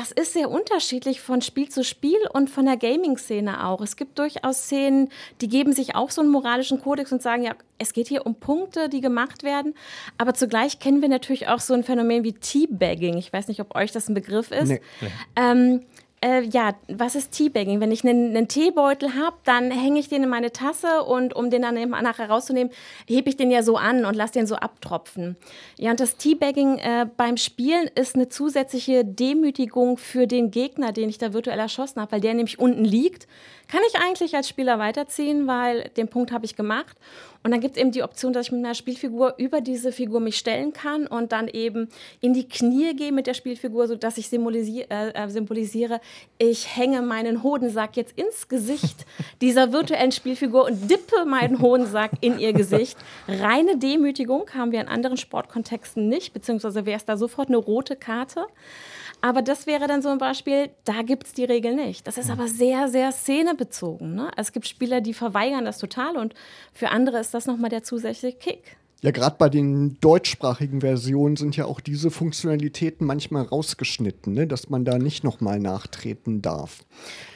[0.00, 3.82] das ist sehr unterschiedlich von Spiel zu Spiel und von der Gaming-Szene auch.
[3.82, 5.10] Es gibt durchaus Szenen,
[5.42, 8.34] die geben sich auch so einen moralischen Kodex und sagen, ja, es geht hier um
[8.34, 9.74] Punkte, die gemacht werden.
[10.16, 13.18] Aber zugleich kennen wir natürlich auch so ein Phänomen wie Teabagging.
[13.18, 14.70] Ich weiß nicht, ob euch das ein Begriff ist.
[14.70, 15.10] Nee, nee.
[15.36, 15.82] Ähm,
[16.22, 17.80] äh, ja, was ist Teabagging?
[17.80, 21.48] Wenn ich einen, einen Teebeutel habe, dann hänge ich den in meine Tasse und um
[21.50, 22.72] den dann nachher rauszunehmen,
[23.06, 25.36] hebe ich den ja so an und lasse den so abtropfen.
[25.78, 31.08] Ja, und das Teabagging äh, beim Spielen ist eine zusätzliche Demütigung für den Gegner, den
[31.08, 33.26] ich da virtuell erschossen habe, weil der nämlich unten liegt
[33.70, 36.96] kann ich eigentlich als Spieler weiterziehen, weil den Punkt habe ich gemacht.
[37.42, 40.20] Und dann gibt es eben die Option, dass ich mit einer Spielfigur über diese Figur
[40.20, 41.88] mich stellen kann und dann eben
[42.20, 46.00] in die Knie gehe mit der Spielfigur, sodass ich symbolisiere, äh, symbolisiere,
[46.36, 49.06] ich hänge meinen Hodensack jetzt ins Gesicht
[49.40, 52.98] dieser virtuellen Spielfigur und dippe meinen Hodensack in ihr Gesicht.
[53.26, 57.96] Reine Demütigung haben wir in anderen Sportkontexten nicht, beziehungsweise wäre es da sofort eine rote
[57.96, 58.46] Karte.
[59.22, 62.06] Aber das wäre dann so ein Beispiel, da gibt es die Regel nicht.
[62.06, 64.14] Das ist aber sehr, sehr szenebezogen.
[64.14, 64.30] Ne?
[64.36, 66.34] Es gibt Spieler, die verweigern das total und
[66.72, 68.76] für andere ist das nochmal der zusätzliche Kick.
[69.02, 74.46] Ja, gerade bei den deutschsprachigen Versionen sind ja auch diese Funktionalitäten manchmal rausgeschnitten, ne?
[74.46, 76.84] dass man da nicht nochmal nachtreten darf.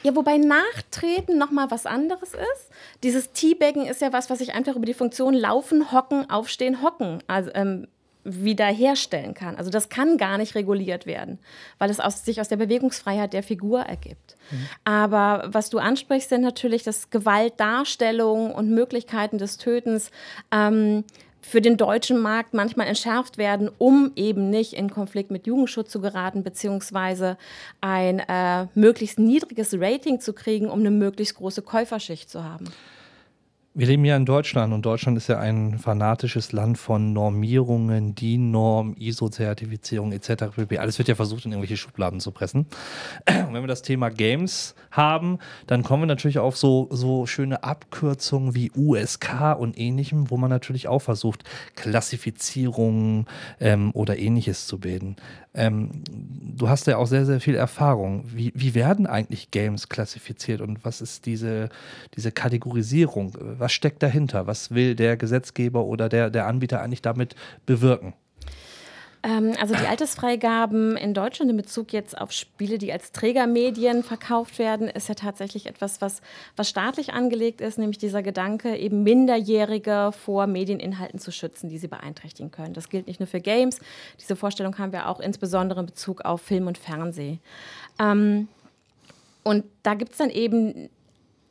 [0.03, 2.69] Ja, wobei Nachtreten nochmal was anderes ist.
[3.01, 7.23] Dieses Teabaggen ist ja was, was ich einfach über die Funktion Laufen, Hocken, Aufstehen, Hocken
[7.25, 7.87] also, ähm,
[8.25, 9.55] wiederherstellen kann.
[9.55, 11.39] Also das kann gar nicht reguliert werden,
[11.77, 14.35] weil es aus, sich aus der Bewegungsfreiheit der Figur ergibt.
[14.49, 14.67] Mhm.
[14.83, 20.09] Aber was du ansprichst, sind natürlich, dass Gewaltdarstellungen und Möglichkeiten des Tötens
[20.51, 21.03] ähm,
[21.39, 26.01] für den deutschen Markt manchmal entschärft werden, um eben nicht in Konflikt mit Jugendschutz zu
[26.01, 27.37] geraten, beziehungsweise
[27.81, 32.65] ein äh, möglichst niedriges Rating zu kriegen, um eine möglichst große Käuferschicht zu haben.
[33.77, 38.95] Wir leben ja in Deutschland und Deutschland ist ja ein fanatisches Land von Normierungen, DIN-Norm,
[38.97, 40.43] ISO-Zertifizierung etc.
[40.77, 42.67] Alles wird ja versucht, in irgendwelche Schubladen zu pressen.
[43.27, 47.65] Und wenn wir das Thema Games haben, dann kommen wir natürlich auf so, so schöne
[47.65, 51.43] Abkürzungen wie USK und ähnlichem, wo man natürlich auch versucht,
[51.75, 53.25] Klassifizierungen
[53.59, 55.17] ähm, oder ähnliches zu bilden.
[55.55, 58.25] Ähm, du hast ja auch sehr, sehr viel Erfahrung.
[58.27, 61.69] Wie, wie werden eigentlich Games klassifiziert und was ist diese,
[62.15, 63.33] diese Kategorisierung?
[63.57, 64.47] Was steckt dahinter?
[64.47, 68.13] Was will der Gesetzgeber oder der, der Anbieter eigentlich damit bewirken?
[69.25, 74.59] Ähm, also die Altersfreigaben in Deutschland in Bezug jetzt auf Spiele, die als Trägermedien verkauft
[74.59, 76.21] werden, ist ja tatsächlich etwas, was,
[76.55, 81.87] was staatlich angelegt ist, nämlich dieser Gedanke, eben Minderjährige vor Medieninhalten zu schützen, die sie
[81.87, 82.75] beeinträchtigen können.
[82.75, 83.79] Das gilt nicht nur für Games,
[84.19, 87.39] diese Vorstellung haben wir auch insbesondere in Bezug auf Film und Fernsehen.
[87.99, 88.47] Ähm,
[89.43, 90.89] und da gibt es dann eben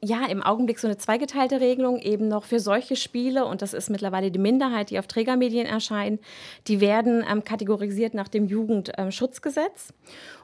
[0.04, 3.90] ja, im Augenblick so eine zweigeteilte Regelung eben noch für solche Spiele, und das ist
[3.90, 6.18] mittlerweile die Minderheit, die auf Trägermedien erscheinen,
[6.68, 9.92] die werden ähm, kategorisiert nach dem Jugendschutzgesetz.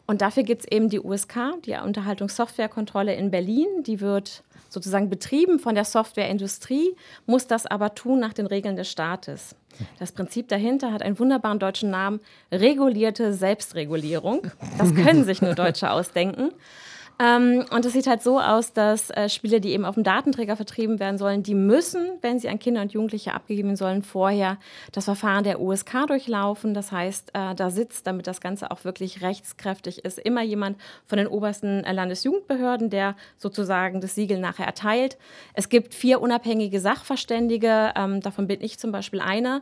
[0.06, 3.68] Und dafür gibt es eben die USK, die Unterhaltungssoftwarekontrolle in Berlin.
[3.86, 6.96] Die wird sozusagen betrieben von der Softwareindustrie,
[7.26, 9.54] muss das aber tun nach den Regeln des Staates.
[9.98, 12.20] Das Prinzip dahinter hat einen wunderbaren deutschen Namen,
[12.50, 14.48] regulierte Selbstregulierung.
[14.78, 16.50] Das können sich nur Deutsche ausdenken.
[17.20, 20.56] Ähm, und es sieht halt so aus, dass äh, Spiele, die eben auf dem Datenträger
[20.56, 24.56] vertrieben werden sollen, die müssen, wenn sie an Kinder und Jugendliche abgegeben sollen, vorher
[24.92, 26.72] das Verfahren der USK durchlaufen.
[26.72, 31.18] Das heißt, äh, da sitzt, damit das Ganze auch wirklich rechtskräftig ist, immer jemand von
[31.18, 35.18] den obersten äh, Landesjugendbehörden, der sozusagen das Siegel nachher erteilt.
[35.52, 39.60] Es gibt vier unabhängige Sachverständige, ähm, davon bin ich zum Beispiel einer.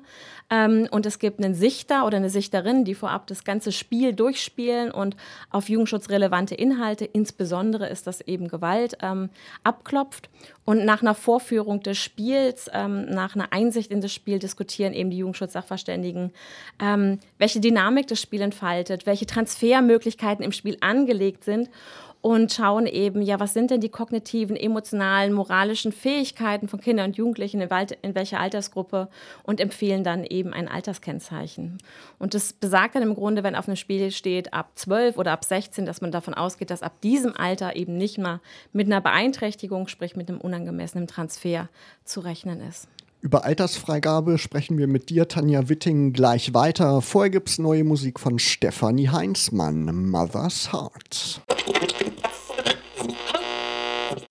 [0.49, 4.93] Ähm, und es gibt einen Sichter oder eine Sichterin, die vorab das ganze Spiel durchspielen
[4.93, 5.17] und
[5.51, 9.31] auf jugendschutzrelevante Inhalte, insbesondere Besondere ist, dass eben Gewalt ähm,
[9.65, 10.29] abklopft.
[10.67, 15.09] Und nach einer Vorführung des Spiels, ähm, nach einer Einsicht in das Spiel diskutieren eben
[15.09, 16.31] die Jugendschutzsachverständigen,
[16.79, 21.71] ähm, welche Dynamik das Spiel entfaltet, welche Transfermöglichkeiten im Spiel angelegt sind
[22.21, 27.17] und schauen eben, ja, was sind denn die kognitiven, emotionalen, moralischen Fähigkeiten von Kindern und
[27.17, 27.69] Jugendlichen in,
[28.03, 29.09] in welcher Altersgruppe
[29.45, 31.79] und empfehlen dann eben ein Alterskennzeichen.
[32.19, 35.45] Und das besagt dann im Grunde, wenn auf einem Spiel steht ab 12 oder ab
[35.45, 38.41] 16, dass man davon ausgeht, dass ab diesem Alter eben nicht mal
[38.73, 41.69] mit einer Beeinträchtigung, sprich mit einem unangemessenen Transfer
[42.05, 42.89] zu rechnen ist.
[43.21, 47.03] Über Altersfreigabe sprechen wir mit dir, Tanja Witting, gleich weiter.
[47.03, 51.43] Vorher gibt es neue Musik von Stefanie Heinzmann, Mother's Heart.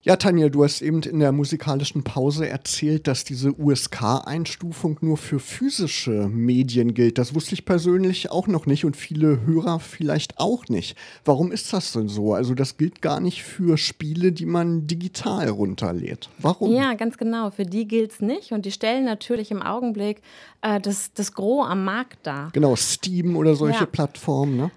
[0.08, 5.38] Ja, Tanja, du hast eben in der musikalischen Pause erzählt, dass diese USK-Einstufung nur für
[5.38, 7.18] physische Medien gilt.
[7.18, 10.96] Das wusste ich persönlich auch noch nicht und viele Hörer vielleicht auch nicht.
[11.26, 12.32] Warum ist das denn so?
[12.32, 16.30] Also das gilt gar nicht für Spiele, die man digital runterlädt.
[16.38, 16.72] Warum?
[16.72, 17.50] Ja, ganz genau.
[17.50, 20.22] Für die gilt es nicht und die stellen natürlich im Augenblick
[20.62, 22.48] äh, das, das Gros am Markt dar.
[22.54, 23.86] Genau, Steam oder solche ja.
[23.86, 24.70] Plattformen, ne?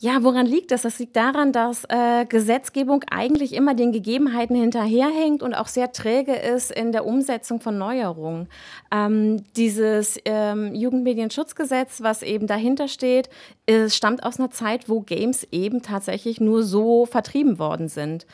[0.00, 0.82] Ja, woran liegt das?
[0.82, 6.36] Das liegt daran, dass äh, Gesetzgebung eigentlich immer den Gegebenheiten hinterherhängt und auch sehr träge
[6.36, 8.48] ist in der Umsetzung von Neuerungen.
[8.92, 13.28] Ähm, dieses ähm, Jugendmedienschutzgesetz, was eben dahinter steht,
[13.66, 18.24] ist, stammt aus einer Zeit, wo Games eben tatsächlich nur so vertrieben worden sind.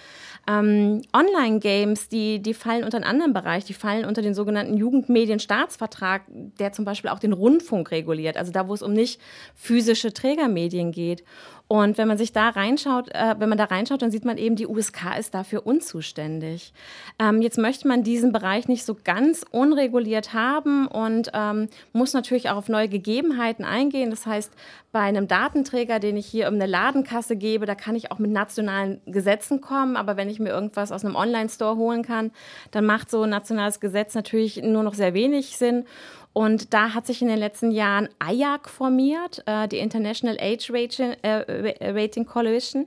[0.47, 6.23] Ähm, Online-Games, die, die fallen unter einen anderen Bereich, die fallen unter den sogenannten Jugendmedienstaatsvertrag,
[6.29, 9.21] der zum Beispiel auch den Rundfunk reguliert, also da, wo es um nicht
[9.55, 11.25] physische Trägermedien geht.
[11.67, 14.55] Und wenn man sich da reinschaut, äh, wenn man da reinschaut, dann sieht man eben,
[14.55, 16.75] die USK ist dafür unzuständig.
[17.19, 22.51] Ähm, jetzt möchte man diesen Bereich nicht so ganz unreguliert haben und ähm, muss natürlich
[22.51, 24.11] auch auf neue Gegebenheiten eingehen.
[24.11, 24.53] Das heißt,
[24.95, 28.31] bei einem Datenträger, den ich hier um eine Ladenkasse gebe, da kann ich auch mit
[28.31, 29.97] nationalen Gesetzen kommen.
[29.97, 32.31] Aber wenn ich mir irgendwas aus einem Online-Store holen kann,
[32.71, 35.85] dann macht so ein nationales Gesetz natürlich nur noch sehr wenig Sinn.
[36.33, 41.17] Und da hat sich in den letzten Jahren IAC formiert, äh, die International Age Rating,
[41.23, 42.87] äh, Rating Coalition.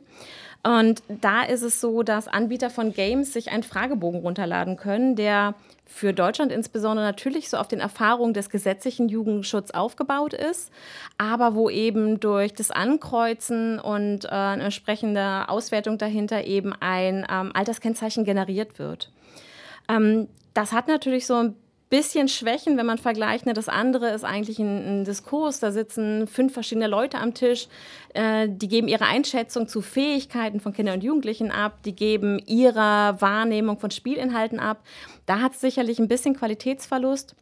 [0.64, 5.56] Und da ist es so, dass Anbieter von Games sich einen Fragebogen runterladen können, der
[5.86, 10.70] für Deutschland insbesondere natürlich so auf den Erfahrungen des gesetzlichen Jugendschutzes aufgebaut ist,
[11.18, 17.52] aber wo eben durch das Ankreuzen und äh, eine entsprechende Auswertung dahinter eben ein ähm,
[17.54, 19.12] Alterskennzeichen generiert wird.
[19.88, 21.56] Ähm, das hat natürlich so ein
[21.90, 23.46] bisschen Schwächen, wenn man vergleicht.
[23.46, 25.60] Ne, das andere ist eigentlich ein, ein, Diskurs.
[25.60, 27.68] Da sitzen fünf verschiedene Leute am Tisch.
[28.14, 31.84] Äh, die geben ihre Einschätzung zu Fähigkeiten von Kindern und Jugendlichen ab.
[31.84, 34.84] Die geben ihre Wahrnehmung von Spielinhalten ab.
[35.26, 37.36] Da hat es sicherlich ein bisschen Qualitätsverlust.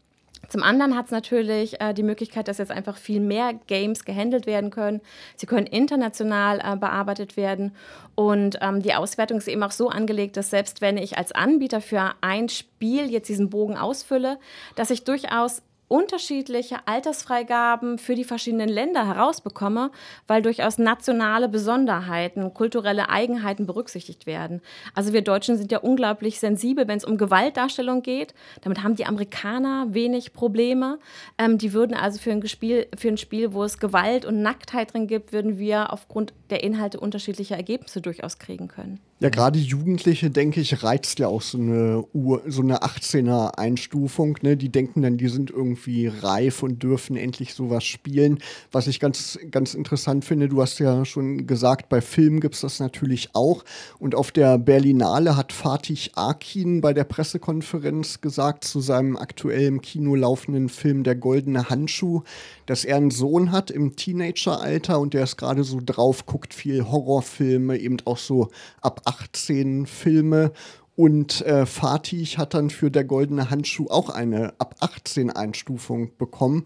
[0.50, 4.46] Zum anderen hat es natürlich äh, die Möglichkeit, dass jetzt einfach viel mehr Games gehandelt
[4.46, 5.02] werden können.
[5.36, 7.76] Sie können international äh, bearbeitet werden.
[8.16, 11.82] Und ähm, die Auswertung ist eben auch so angelegt, dass selbst wenn ich als Anbieter
[11.82, 14.40] für ein Spiel jetzt diesen Bogen ausfülle,
[14.76, 15.62] dass ich durchaus
[15.96, 19.92] unterschiedliche Altersfreigaben für die verschiedenen Länder herausbekomme,
[20.28, 24.62] weil durchaus nationale Besonderheiten, kulturelle Eigenheiten berücksichtigt werden.
[24.94, 28.34] Also wir Deutschen sind ja unglaublich sensibel, wenn es um Gewaltdarstellung geht.
[28.60, 31.00] Damit haben die Amerikaner wenig Probleme.
[31.38, 34.94] Ähm, die würden also für ein, Spiel, für ein Spiel, wo es Gewalt und Nacktheit
[34.94, 39.00] drin gibt, würden wir aufgrund der Inhalte unterschiedlicher Ergebnisse durchaus kriegen können.
[39.22, 44.38] Ja, gerade Jugendliche, denke ich, reizt ja auch so eine, Uhr, so eine 18er-Einstufung.
[44.42, 44.58] Ne?
[44.58, 48.40] Die denken dann, die sind irgendwie reif und dürfen endlich sowas spielen.
[48.74, 52.62] Was ich ganz, ganz interessant finde, du hast ja schon gesagt, bei Filmen gibt es
[52.62, 53.64] das natürlich auch.
[54.00, 60.16] Und auf der Berlinale hat Fatih Akin bei der Pressekonferenz gesagt zu seinem aktuellen Kino
[60.16, 62.24] laufenden Film Der goldene Handschuh,
[62.66, 66.84] dass er einen Sohn hat im Teenageralter und der ist gerade so drauf, guckt viel
[66.84, 68.50] Horrorfilme, eben auch so
[68.82, 70.52] ab 18 Filme.
[70.96, 76.66] Und äh, Fatih hat dann für der goldene Handschuh auch eine ab 18 Einstufung bekommen.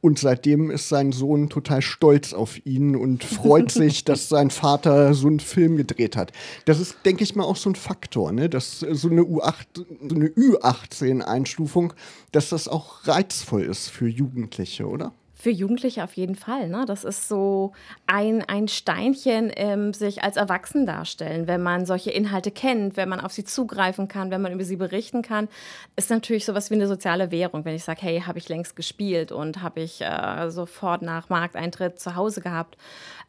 [0.00, 5.14] Und seitdem ist sein Sohn total stolz auf ihn und freut sich, dass sein Vater
[5.14, 6.32] so einen Film gedreht hat.
[6.64, 8.48] Das ist, denke ich mal, auch so ein Faktor, ne?
[8.48, 11.92] dass so eine U8, so eine Ü18-Einstufung,
[12.30, 15.12] dass das auch reizvoll ist für Jugendliche, oder?
[15.46, 16.68] Für Jugendliche auf jeden Fall.
[16.68, 16.86] Ne?
[16.88, 17.70] Das ist so
[18.08, 21.46] ein, ein Steinchen im sich als Erwachsen darstellen.
[21.46, 24.74] Wenn man solche Inhalte kennt, wenn man auf sie zugreifen kann, wenn man über sie
[24.74, 25.46] berichten kann,
[25.94, 27.64] ist natürlich sowas wie eine soziale Währung.
[27.64, 32.00] Wenn ich sage, hey, habe ich längst gespielt und habe ich äh, sofort nach Markteintritt
[32.00, 32.76] zu Hause gehabt.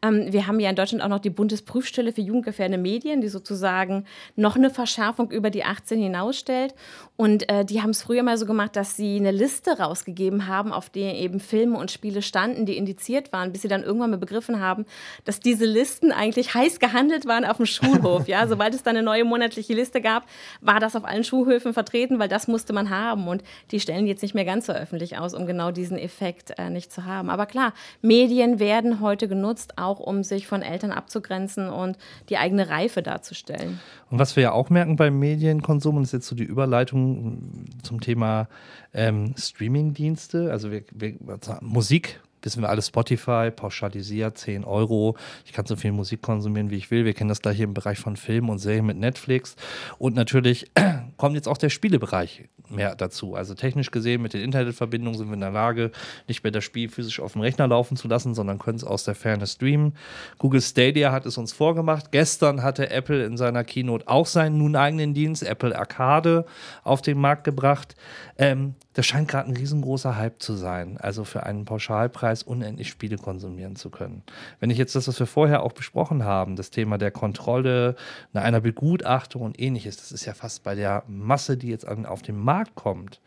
[0.02, 4.04] Ähm, wir haben ja in Deutschland auch noch die Bundesprüfstelle für jugendgefährdende Medien, die sozusagen
[4.36, 6.74] noch eine Verschärfung über die 18 hinausstellt.
[7.16, 10.72] Und äh, die haben es früher mal so gemacht, dass sie eine Liste rausgegeben haben,
[10.72, 14.18] auf der eben Filme und Spiele standen, die indiziert waren, bis sie dann irgendwann mal
[14.18, 14.86] begriffen haben,
[15.24, 18.28] dass diese Listen eigentlich heiß gehandelt waren auf dem Schulhof.
[18.28, 20.26] Ja, sobald es dann eine neue monatliche Liste gab,
[20.60, 23.26] war das auf allen Schulhöfen vertreten, weil das musste man haben.
[23.26, 26.70] Und die stellen jetzt nicht mehr ganz so öffentlich aus, um genau diesen Effekt äh,
[26.70, 27.30] nicht zu haben.
[27.30, 31.96] Aber klar, Medien werden heute genutzt, auch um sich von Eltern abzugrenzen und
[32.28, 33.80] die eigene Reife darzustellen.
[34.10, 37.64] Und was wir ja auch merken beim Medienkonsum, und das ist jetzt so die Überleitung
[37.82, 38.48] zum Thema
[38.92, 41.14] ähm, Streamingdienste, also wir, wir,
[41.60, 45.16] Musik wissen wir alle Spotify, pauschalisiert 10 Euro.
[45.44, 47.04] Ich kann so viel Musik konsumieren, wie ich will.
[47.04, 49.56] Wir kennen das gleich im Bereich von Filmen und Serien mit Netflix.
[49.98, 50.70] Und natürlich
[51.18, 53.34] kommt jetzt auch der Spielebereich mehr dazu.
[53.34, 55.90] Also technisch gesehen mit den Internetverbindungen sind wir in der Lage,
[56.26, 59.04] nicht mehr das Spiel physisch auf dem Rechner laufen zu lassen, sondern können es aus
[59.04, 59.94] der Ferne streamen.
[60.38, 62.12] Google Stadia hat es uns vorgemacht.
[62.12, 66.46] Gestern hatte Apple in seiner Keynote auch seinen nun eigenen Dienst, Apple Arcade,
[66.84, 67.96] auf den Markt gebracht.
[68.38, 70.98] Ähm, das scheint gerade ein riesengroßer Hype zu sein.
[70.98, 74.24] Also für einen Pauschalpreis unendlich Spiele konsumieren zu können.
[74.58, 77.94] Wenn ich jetzt das, was wir vorher auch besprochen haben, das Thema der Kontrolle,
[78.32, 82.22] einer Begutachtung und ähnliches, das ist ja fast bei der Masse, die jetzt an, auf
[82.22, 83.20] den Markt kommt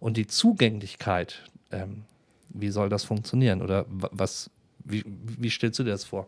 [0.00, 2.02] und die Zugänglichkeit, ähm,
[2.48, 3.62] wie soll das funktionieren?
[3.62, 6.26] Oder was, wie, wie stellst du dir das vor?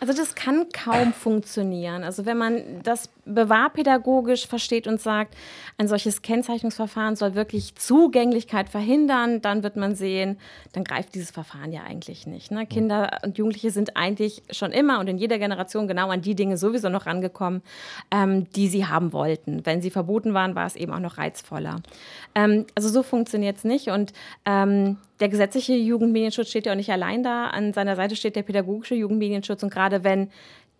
[0.00, 2.04] Also das kann kaum funktionieren.
[2.04, 5.34] Also wenn man das bewahrpädagogisch versteht und sagt,
[5.76, 10.38] ein solches Kennzeichnungsverfahren soll wirklich Zugänglichkeit verhindern, dann wird man sehen,
[10.72, 12.50] dann greift dieses Verfahren ja eigentlich nicht.
[12.50, 12.66] Ne?
[12.66, 16.56] Kinder und Jugendliche sind eigentlich schon immer und in jeder Generation genau an die Dinge
[16.56, 17.62] sowieso noch rangekommen,
[18.10, 19.66] ähm, die sie haben wollten.
[19.66, 21.76] Wenn sie verboten waren, war es eben auch noch reizvoller.
[22.34, 24.14] Ähm, also so funktioniert es nicht und
[24.46, 27.46] ähm, der gesetzliche Jugendmedienschutz steht ja auch nicht allein da.
[27.46, 29.62] An seiner Seite steht der pädagogische Jugendmedienschutz.
[29.62, 30.30] Und gerade wenn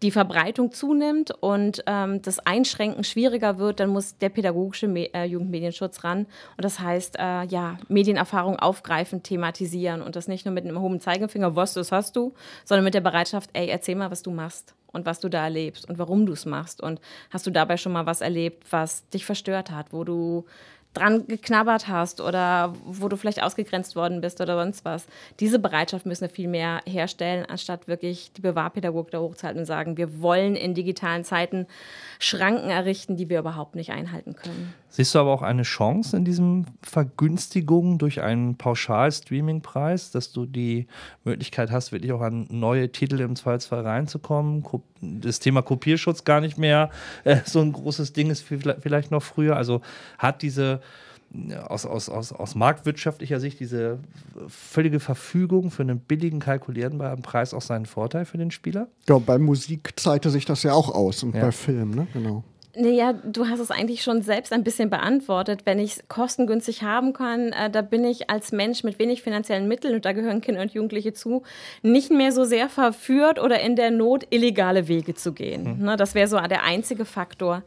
[0.03, 5.25] die Verbreitung zunimmt und ähm, das Einschränken schwieriger wird, dann muss der pädagogische Me äh,
[5.25, 6.21] Jugendmedienschutz ran.
[6.57, 11.01] Und das heißt, äh, ja, Medienerfahrung aufgreifen, thematisieren und das nicht nur mit einem hohen
[11.01, 12.33] Zeigefinger, was das hast du,
[12.65, 15.89] sondern mit der Bereitschaft, ey, erzähl mal, was du machst und was du da erlebst
[15.89, 16.83] und warum du es machst.
[16.83, 20.47] Und hast du dabei schon mal was erlebt, was dich verstört hat, wo du
[20.95, 25.07] dran geknabbert hast oder wo du vielleicht ausgegrenzt worden bist oder sonst was.
[25.39, 29.97] Diese Bereitschaft müssen wir viel mehr herstellen, anstatt wirklich die Bewahrpädagogik da hochzuhalten und sagen,
[29.97, 31.67] wir wollen in digitalen Zeiten
[32.19, 34.75] Schranken errichten, die wir überhaupt nicht einhalten können.
[34.93, 40.89] Siehst du aber auch eine Chance in diesem Vergünstigung durch einen Pauschal-Streaming-Preis, dass du die
[41.25, 44.65] Möglichkeit hast, wirklich auch an neue Titel im Zweifelsfall reinzukommen?
[45.01, 46.91] Das Thema Kopierschutz gar nicht mehr
[47.23, 49.57] äh, so ein großes Ding ist vielleicht noch früher.
[49.57, 49.81] Also
[50.19, 50.81] hat diese
[51.69, 54.01] aus, aus, aus, aus marktwirtschaftlicher Sicht diese
[54.49, 58.89] völlige Verfügung für einen billigen kalkulierbaren Preis auch seinen Vorteil für den Spieler?
[59.09, 61.43] Ja, bei Musik zeigte sich das ja auch aus und ja.
[61.43, 62.09] bei Film, ne?
[62.13, 62.43] Genau.
[62.77, 65.63] Naja, du hast es eigentlich schon selbst ein bisschen beantwortet.
[65.65, 69.67] Wenn ich es kostengünstig haben kann, äh, da bin ich als Mensch mit wenig finanziellen
[69.67, 71.43] Mitteln, und da gehören Kinder und Jugendliche zu,
[71.83, 75.79] nicht mehr so sehr verführt oder in der Not, illegale Wege zu gehen.
[75.79, 75.85] Mhm.
[75.85, 77.63] Ne, das wäre so der einzige Faktor.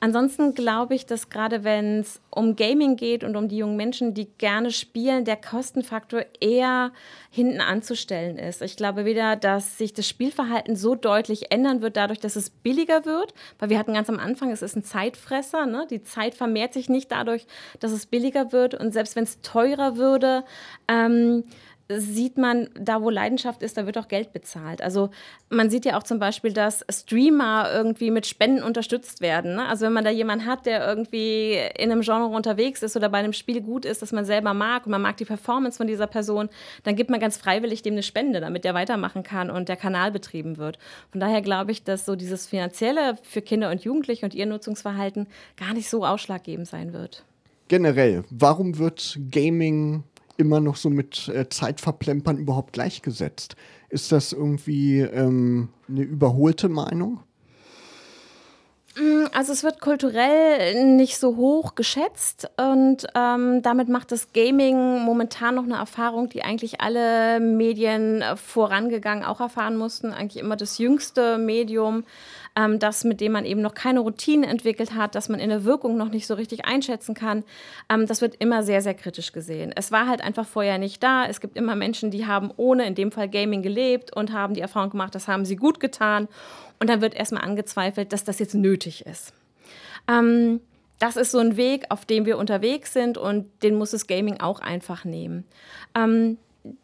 [0.00, 4.14] Ansonsten glaube ich, dass gerade wenn es um Gaming geht und um die jungen Menschen,
[4.14, 6.92] die gerne spielen, der Kostenfaktor eher
[7.30, 8.62] hinten anzustellen ist.
[8.62, 13.04] Ich glaube wieder, dass sich das Spielverhalten so deutlich ändern wird, dadurch, dass es billiger
[13.04, 15.66] wird, weil wir hatten ganz am Anfang, es ist ein Zeitfresser.
[15.66, 15.86] Ne?
[15.90, 17.46] Die Zeit vermehrt sich nicht dadurch,
[17.80, 18.74] dass es billiger wird.
[18.74, 20.44] Und selbst wenn es teurer würde,
[20.88, 21.44] ähm,
[22.00, 24.82] sieht man, da wo Leidenschaft ist, da wird auch Geld bezahlt.
[24.82, 25.10] Also
[25.50, 29.56] man sieht ja auch zum Beispiel, dass Streamer irgendwie mit Spenden unterstützt werden.
[29.56, 29.66] Ne?
[29.66, 33.18] Also wenn man da jemanden hat, der irgendwie in einem Genre unterwegs ist oder bei
[33.18, 36.06] einem Spiel gut ist, das man selber mag und man mag die Performance von dieser
[36.06, 36.48] Person,
[36.84, 40.12] dann gibt man ganz freiwillig dem eine Spende, damit der weitermachen kann und der Kanal
[40.12, 40.78] betrieben wird.
[41.10, 45.26] Von daher glaube ich, dass so dieses Finanzielle für Kinder und Jugendliche und ihr Nutzungsverhalten
[45.56, 47.24] gar nicht so ausschlaggebend sein wird.
[47.68, 50.04] Generell, warum wird Gaming
[50.36, 53.56] immer noch so mit äh, Zeitverplempern überhaupt gleichgesetzt.
[53.88, 57.20] Ist das irgendwie ähm, eine überholte Meinung?
[58.96, 65.00] Mm, also es wird kulturell nicht so hoch geschätzt und ähm, damit macht das Gaming
[65.02, 70.12] momentan noch eine Erfahrung, die eigentlich alle Medien vorangegangen auch erfahren mussten.
[70.12, 72.04] Eigentlich immer das jüngste Medium,
[72.56, 75.64] ähm, das mit dem man eben noch keine Routine entwickelt hat, dass man in der
[75.64, 77.44] Wirkung noch nicht so richtig einschätzen kann.
[77.88, 79.72] Ähm, das wird immer sehr, sehr kritisch gesehen.
[79.74, 81.24] Es war halt einfach vorher nicht da.
[81.26, 84.60] Es gibt immer Menschen, die haben ohne in dem Fall Gaming gelebt und haben die
[84.60, 86.28] Erfahrung gemacht, das haben sie gut getan.
[86.78, 89.32] Und dann wird erstmal angezweifelt, dass das jetzt nötig ist.
[90.08, 90.60] Ähm,
[90.98, 94.40] das ist so ein Weg, auf dem wir unterwegs sind und den muss das Gaming
[94.40, 95.44] auch einfach nehmen.
[95.96, 96.38] Ähm,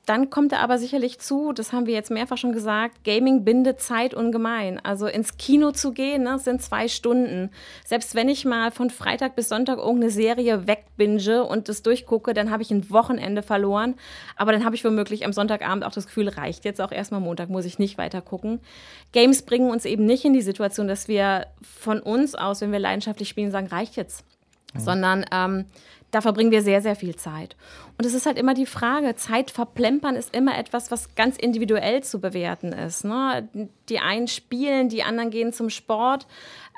[0.06, 3.80] dann kommt er aber sicherlich zu, das haben wir jetzt mehrfach schon gesagt, Gaming bindet
[3.80, 4.80] Zeit ungemein.
[4.84, 7.50] Also ins Kino zu gehen, ne, sind zwei Stunden.
[7.84, 12.50] Selbst wenn ich mal von Freitag bis Sonntag irgendeine Serie wegbinge und das durchgucke, dann
[12.50, 13.94] habe ich ein Wochenende verloren.
[14.34, 17.48] Aber dann habe ich womöglich am Sonntagabend auch das Gefühl, reicht jetzt auch erstmal Montag,
[17.48, 18.60] muss ich nicht weiter gucken.
[19.12, 22.80] Games bringen uns eben nicht in die Situation, dass wir von uns aus, wenn wir
[22.80, 24.24] leidenschaftlich spielen, sagen, reicht jetzt.
[24.74, 24.80] Mhm.
[24.80, 25.64] Sondern ähm,
[26.10, 27.56] da verbringen wir sehr, sehr viel Zeit.
[27.98, 32.02] Und es ist halt immer die Frage, Zeit verplempern ist immer etwas, was ganz individuell
[32.02, 33.04] zu bewerten ist.
[33.04, 33.48] Ne?
[33.88, 36.26] Die einen spielen, die anderen gehen zum Sport.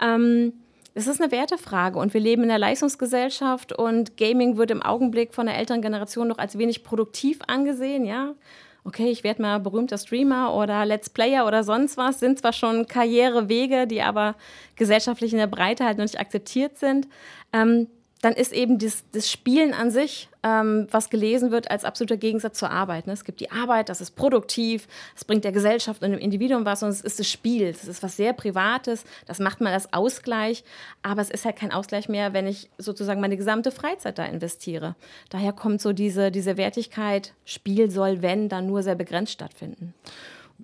[0.02, 0.54] Ähm,
[0.94, 5.32] es ist eine Wertefrage und wir leben in einer Leistungsgesellschaft und Gaming wird im Augenblick
[5.32, 8.34] von der älteren Generation noch als wenig produktiv angesehen, ja.
[8.82, 12.86] Okay, ich werde mal berühmter Streamer oder Let's Player oder sonst was, sind zwar schon
[12.86, 14.36] Karrierewege, die aber
[14.74, 17.06] gesellschaftlich in der Breite halt noch nicht akzeptiert sind.
[17.52, 17.88] Ähm,
[18.20, 22.58] dann ist eben das, das Spielen an sich, ähm, was gelesen wird, als absoluter Gegensatz
[22.58, 23.06] zur Arbeit.
[23.06, 23.14] Ne?
[23.14, 26.82] Es gibt die Arbeit, das ist produktiv, es bringt der Gesellschaft und dem Individuum was
[26.82, 27.72] und es ist das Spiel.
[27.72, 30.64] Das ist was sehr Privates, das macht man als Ausgleich,
[31.02, 34.96] aber es ist halt kein Ausgleich mehr, wenn ich sozusagen meine gesamte Freizeit da investiere.
[35.30, 39.94] Daher kommt so diese, diese Wertigkeit, Spiel soll, wenn, dann nur sehr begrenzt stattfinden.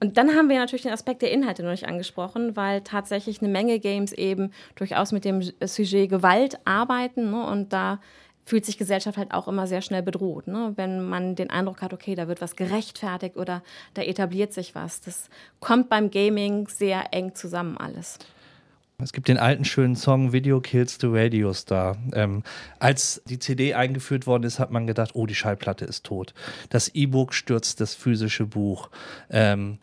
[0.00, 3.50] Und dann haben wir natürlich den Aspekt der Inhalte noch nicht angesprochen, weil tatsächlich eine
[3.50, 7.30] Menge Games eben durchaus mit dem Sujet Gewalt arbeiten.
[7.30, 7.46] Ne?
[7.46, 8.00] Und da
[8.44, 10.46] fühlt sich Gesellschaft halt auch immer sehr schnell bedroht.
[10.46, 10.72] Ne?
[10.76, 13.62] Wenn man den Eindruck hat, okay, da wird was gerechtfertigt oder
[13.94, 15.00] da etabliert sich was.
[15.00, 15.28] Das
[15.60, 18.18] kommt beim Gaming sehr eng zusammen alles.
[18.98, 21.98] Es gibt den alten schönen Song Video Kills the Radio Star.
[22.14, 22.42] Ähm,
[22.78, 26.32] als die CD eingeführt worden ist, hat man gedacht, oh, die Schallplatte ist tot.
[26.70, 28.88] Das E-Book stürzt das physische Buch.
[29.28, 29.78] Ähm,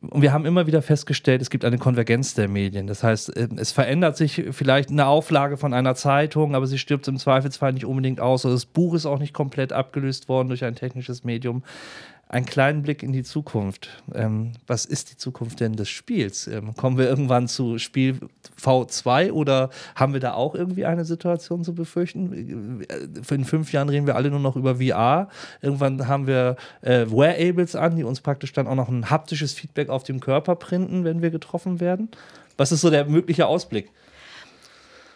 [0.00, 2.86] und wir haben immer wieder festgestellt, es gibt eine Konvergenz der Medien.
[2.86, 7.08] Das heißt, äh, es verändert sich vielleicht eine Auflage von einer Zeitung, aber sie stirbt
[7.08, 8.44] im Zweifelsfall nicht unbedingt aus.
[8.44, 11.64] Oder das Buch ist auch nicht komplett abgelöst worden durch ein technisches Medium
[12.28, 14.02] einen kleinen Blick in die Zukunft.
[14.12, 16.48] Ähm, was ist die Zukunft denn des Spiels?
[16.48, 18.18] Ähm, kommen wir irgendwann zu Spiel
[18.60, 22.82] V2 oder haben wir da auch irgendwie eine Situation zu befürchten?
[22.82, 25.28] Äh, in fünf Jahren reden wir alle nur noch über VR.
[25.62, 29.88] Irgendwann haben wir äh, Wearables an, die uns praktisch dann auch noch ein haptisches Feedback
[29.88, 32.08] auf dem Körper printen, wenn wir getroffen werden.
[32.56, 33.90] Was ist so der mögliche Ausblick?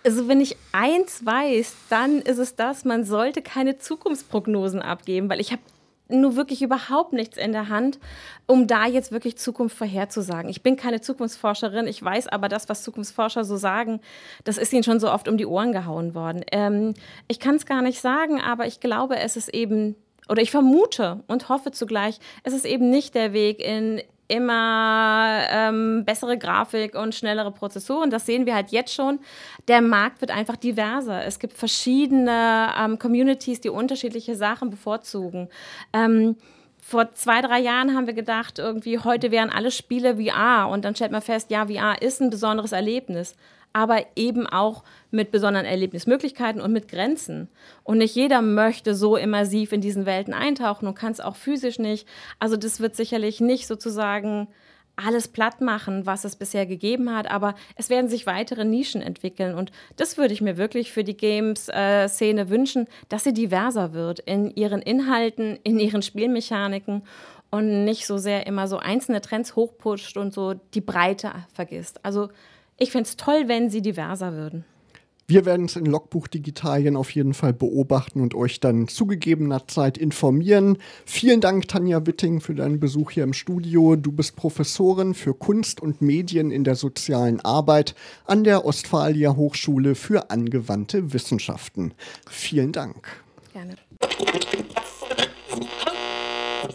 [0.05, 5.41] Also wenn ich eins weiß, dann ist es das, man sollte keine Zukunftsprognosen abgeben, weil
[5.41, 5.61] ich habe
[6.11, 7.99] nur wirklich überhaupt nichts in der Hand,
[8.47, 10.51] um da jetzt wirklich Zukunft vorherzusagen.
[10.51, 14.01] Ich bin keine Zukunftsforscherin, ich weiß aber das, was Zukunftsforscher so sagen,
[14.45, 16.45] das ist ihnen schon so oft um die Ohren gehauen worden.
[16.53, 16.95] Ähm,
[17.29, 19.97] ich kann es gar nicht sagen, aber ich glaube, es ist eben,
[20.29, 26.05] oder ich vermute und hoffe zugleich, es ist eben nicht der Weg in immer ähm,
[26.05, 28.11] bessere Grafik und schnellere Prozessoren.
[28.11, 29.19] Das sehen wir halt jetzt schon.
[29.69, 31.25] Der Markt wird einfach diverser.
[31.25, 35.49] Es gibt verschiedene ähm, Communities, die unterschiedliche Sachen bevorzugen.
[35.93, 36.37] Ähm,
[36.81, 40.95] vor zwei, drei Jahren haben wir gedacht, irgendwie heute wären alle Spiele VR und dann
[40.95, 43.37] stellt man fest, ja, VR ist ein besonderes Erlebnis
[43.73, 47.49] aber eben auch mit besonderen Erlebnismöglichkeiten und mit Grenzen.
[47.85, 51.79] Und nicht jeder möchte so immersiv in diesen Welten eintauchen und kann es auch physisch
[51.79, 52.07] nicht.
[52.39, 54.49] Also das wird sicherlich nicht sozusagen
[54.97, 59.55] alles platt machen, was es bisher gegeben hat, aber es werden sich weitere Nischen entwickeln
[59.55, 64.51] und das würde ich mir wirklich für die Games-Szene wünschen, dass sie diverser wird in
[64.51, 67.03] ihren Inhalten, in ihren Spielmechaniken
[67.51, 72.05] und nicht so sehr immer so einzelne Trends hochpusht und so die Breite vergisst.
[72.05, 72.29] Also
[72.81, 74.65] ich fände es toll, wenn sie diverser würden.
[75.29, 79.69] Wir werden es in Logbuch Digitalien auf jeden Fall beobachten und euch dann zu gegebener
[79.69, 80.77] Zeit informieren.
[81.07, 83.95] Vielen Dank, Tanja Witting, für deinen Besuch hier im Studio.
[83.95, 89.95] Du bist Professorin für Kunst und Medien in der sozialen Arbeit an der Ostfalia Hochschule
[89.95, 91.95] für angewandte Wissenschaften.
[92.29, 93.23] Vielen Dank.
[93.53, 93.77] Gerne.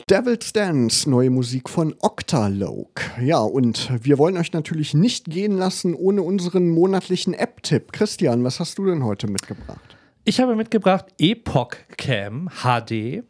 [0.09, 3.03] Devil's Dance, neue Musik von Octaloke.
[3.21, 7.91] Ja, und wir wollen euch natürlich nicht gehen lassen ohne unseren monatlichen App-Tipp.
[7.91, 9.95] Christian, was hast du denn heute mitgebracht?
[10.23, 13.23] Ich habe mitgebracht Epoch Cam HD.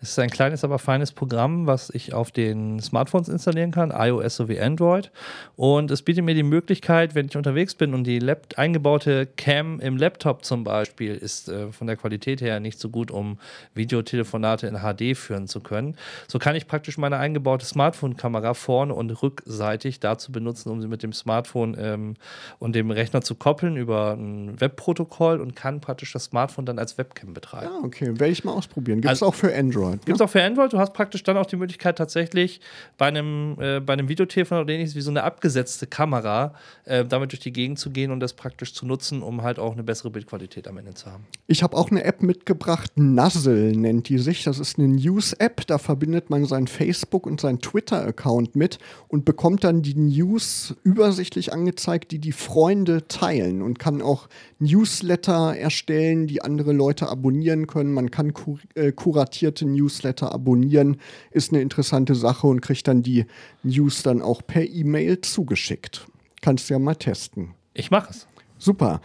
[0.00, 4.36] Das ist ein kleines, aber feines Programm, was ich auf den Smartphones installieren kann, iOS
[4.36, 5.10] sowie Android.
[5.56, 9.78] Und es bietet mir die Möglichkeit, wenn ich unterwegs bin und die Lab eingebaute Cam
[9.80, 13.38] im Laptop zum Beispiel ist äh, von der Qualität her nicht so gut, um
[13.74, 15.96] Videotelefonate in HD führen zu können,
[16.28, 21.02] so kann ich praktisch meine eingebaute Smartphone-Kamera vorne und rückseitig dazu benutzen, um sie mit
[21.02, 22.14] dem Smartphone ähm,
[22.58, 26.96] und dem Rechner zu koppeln über ein Webprotokoll und kann praktisch das Smartphone dann als
[26.96, 27.70] Webcam betreiben.
[27.70, 28.06] Ah, okay.
[28.18, 29.00] Werde ich mal ausprobieren.
[29.00, 29.89] Gibt es Also- auch für Android?
[29.92, 30.72] Gibt es auch für Android.
[30.72, 32.60] Du hast praktisch dann auch die Möglichkeit, tatsächlich
[32.98, 37.32] bei einem, äh, bei einem Videotelefon oder ähnliches wie so eine abgesetzte Kamera äh, damit
[37.32, 40.10] durch die Gegend zu gehen und das praktisch zu nutzen, um halt auch eine bessere
[40.10, 41.26] Bildqualität am Ende zu haben.
[41.46, 44.44] Ich habe auch eine App mitgebracht, Nuzzle nennt die sich.
[44.44, 48.78] Das ist eine News-App, da verbindet man seinen Facebook- und seinen Twitter-Account mit
[49.08, 54.28] und bekommt dann die News übersichtlich angezeigt, die die Freunde teilen und kann auch
[54.58, 57.92] Newsletter erstellen, die andere Leute abonnieren können.
[57.92, 60.96] Man kann kur äh, kuratierte Newsletter abonnieren,
[61.30, 63.26] ist eine interessante Sache und kriegt dann die
[63.62, 66.06] News dann auch per E-Mail zugeschickt.
[66.42, 67.54] Kannst du ja mal testen.
[67.74, 68.26] Ich mache es.
[68.58, 69.00] Super.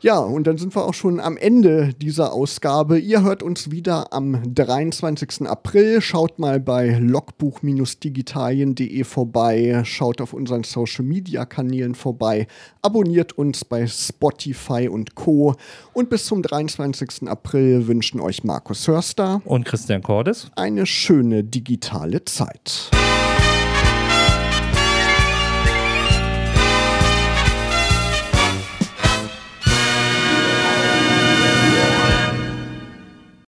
[0.00, 2.98] Ja, und dann sind wir auch schon am Ende dieser Ausgabe.
[2.98, 5.48] Ihr hört uns wieder am 23.
[5.48, 6.00] April.
[6.00, 9.82] Schaut mal bei logbuch-digitalien.de vorbei.
[9.84, 12.46] Schaut auf unseren Social-Media-Kanälen vorbei.
[12.82, 15.54] Abonniert uns bei Spotify und Co.
[15.92, 17.28] Und bis zum 23.
[17.28, 20.50] April wünschen euch Markus Hörster Und Christian Cordes.
[20.56, 22.90] eine schöne digitale Zeit.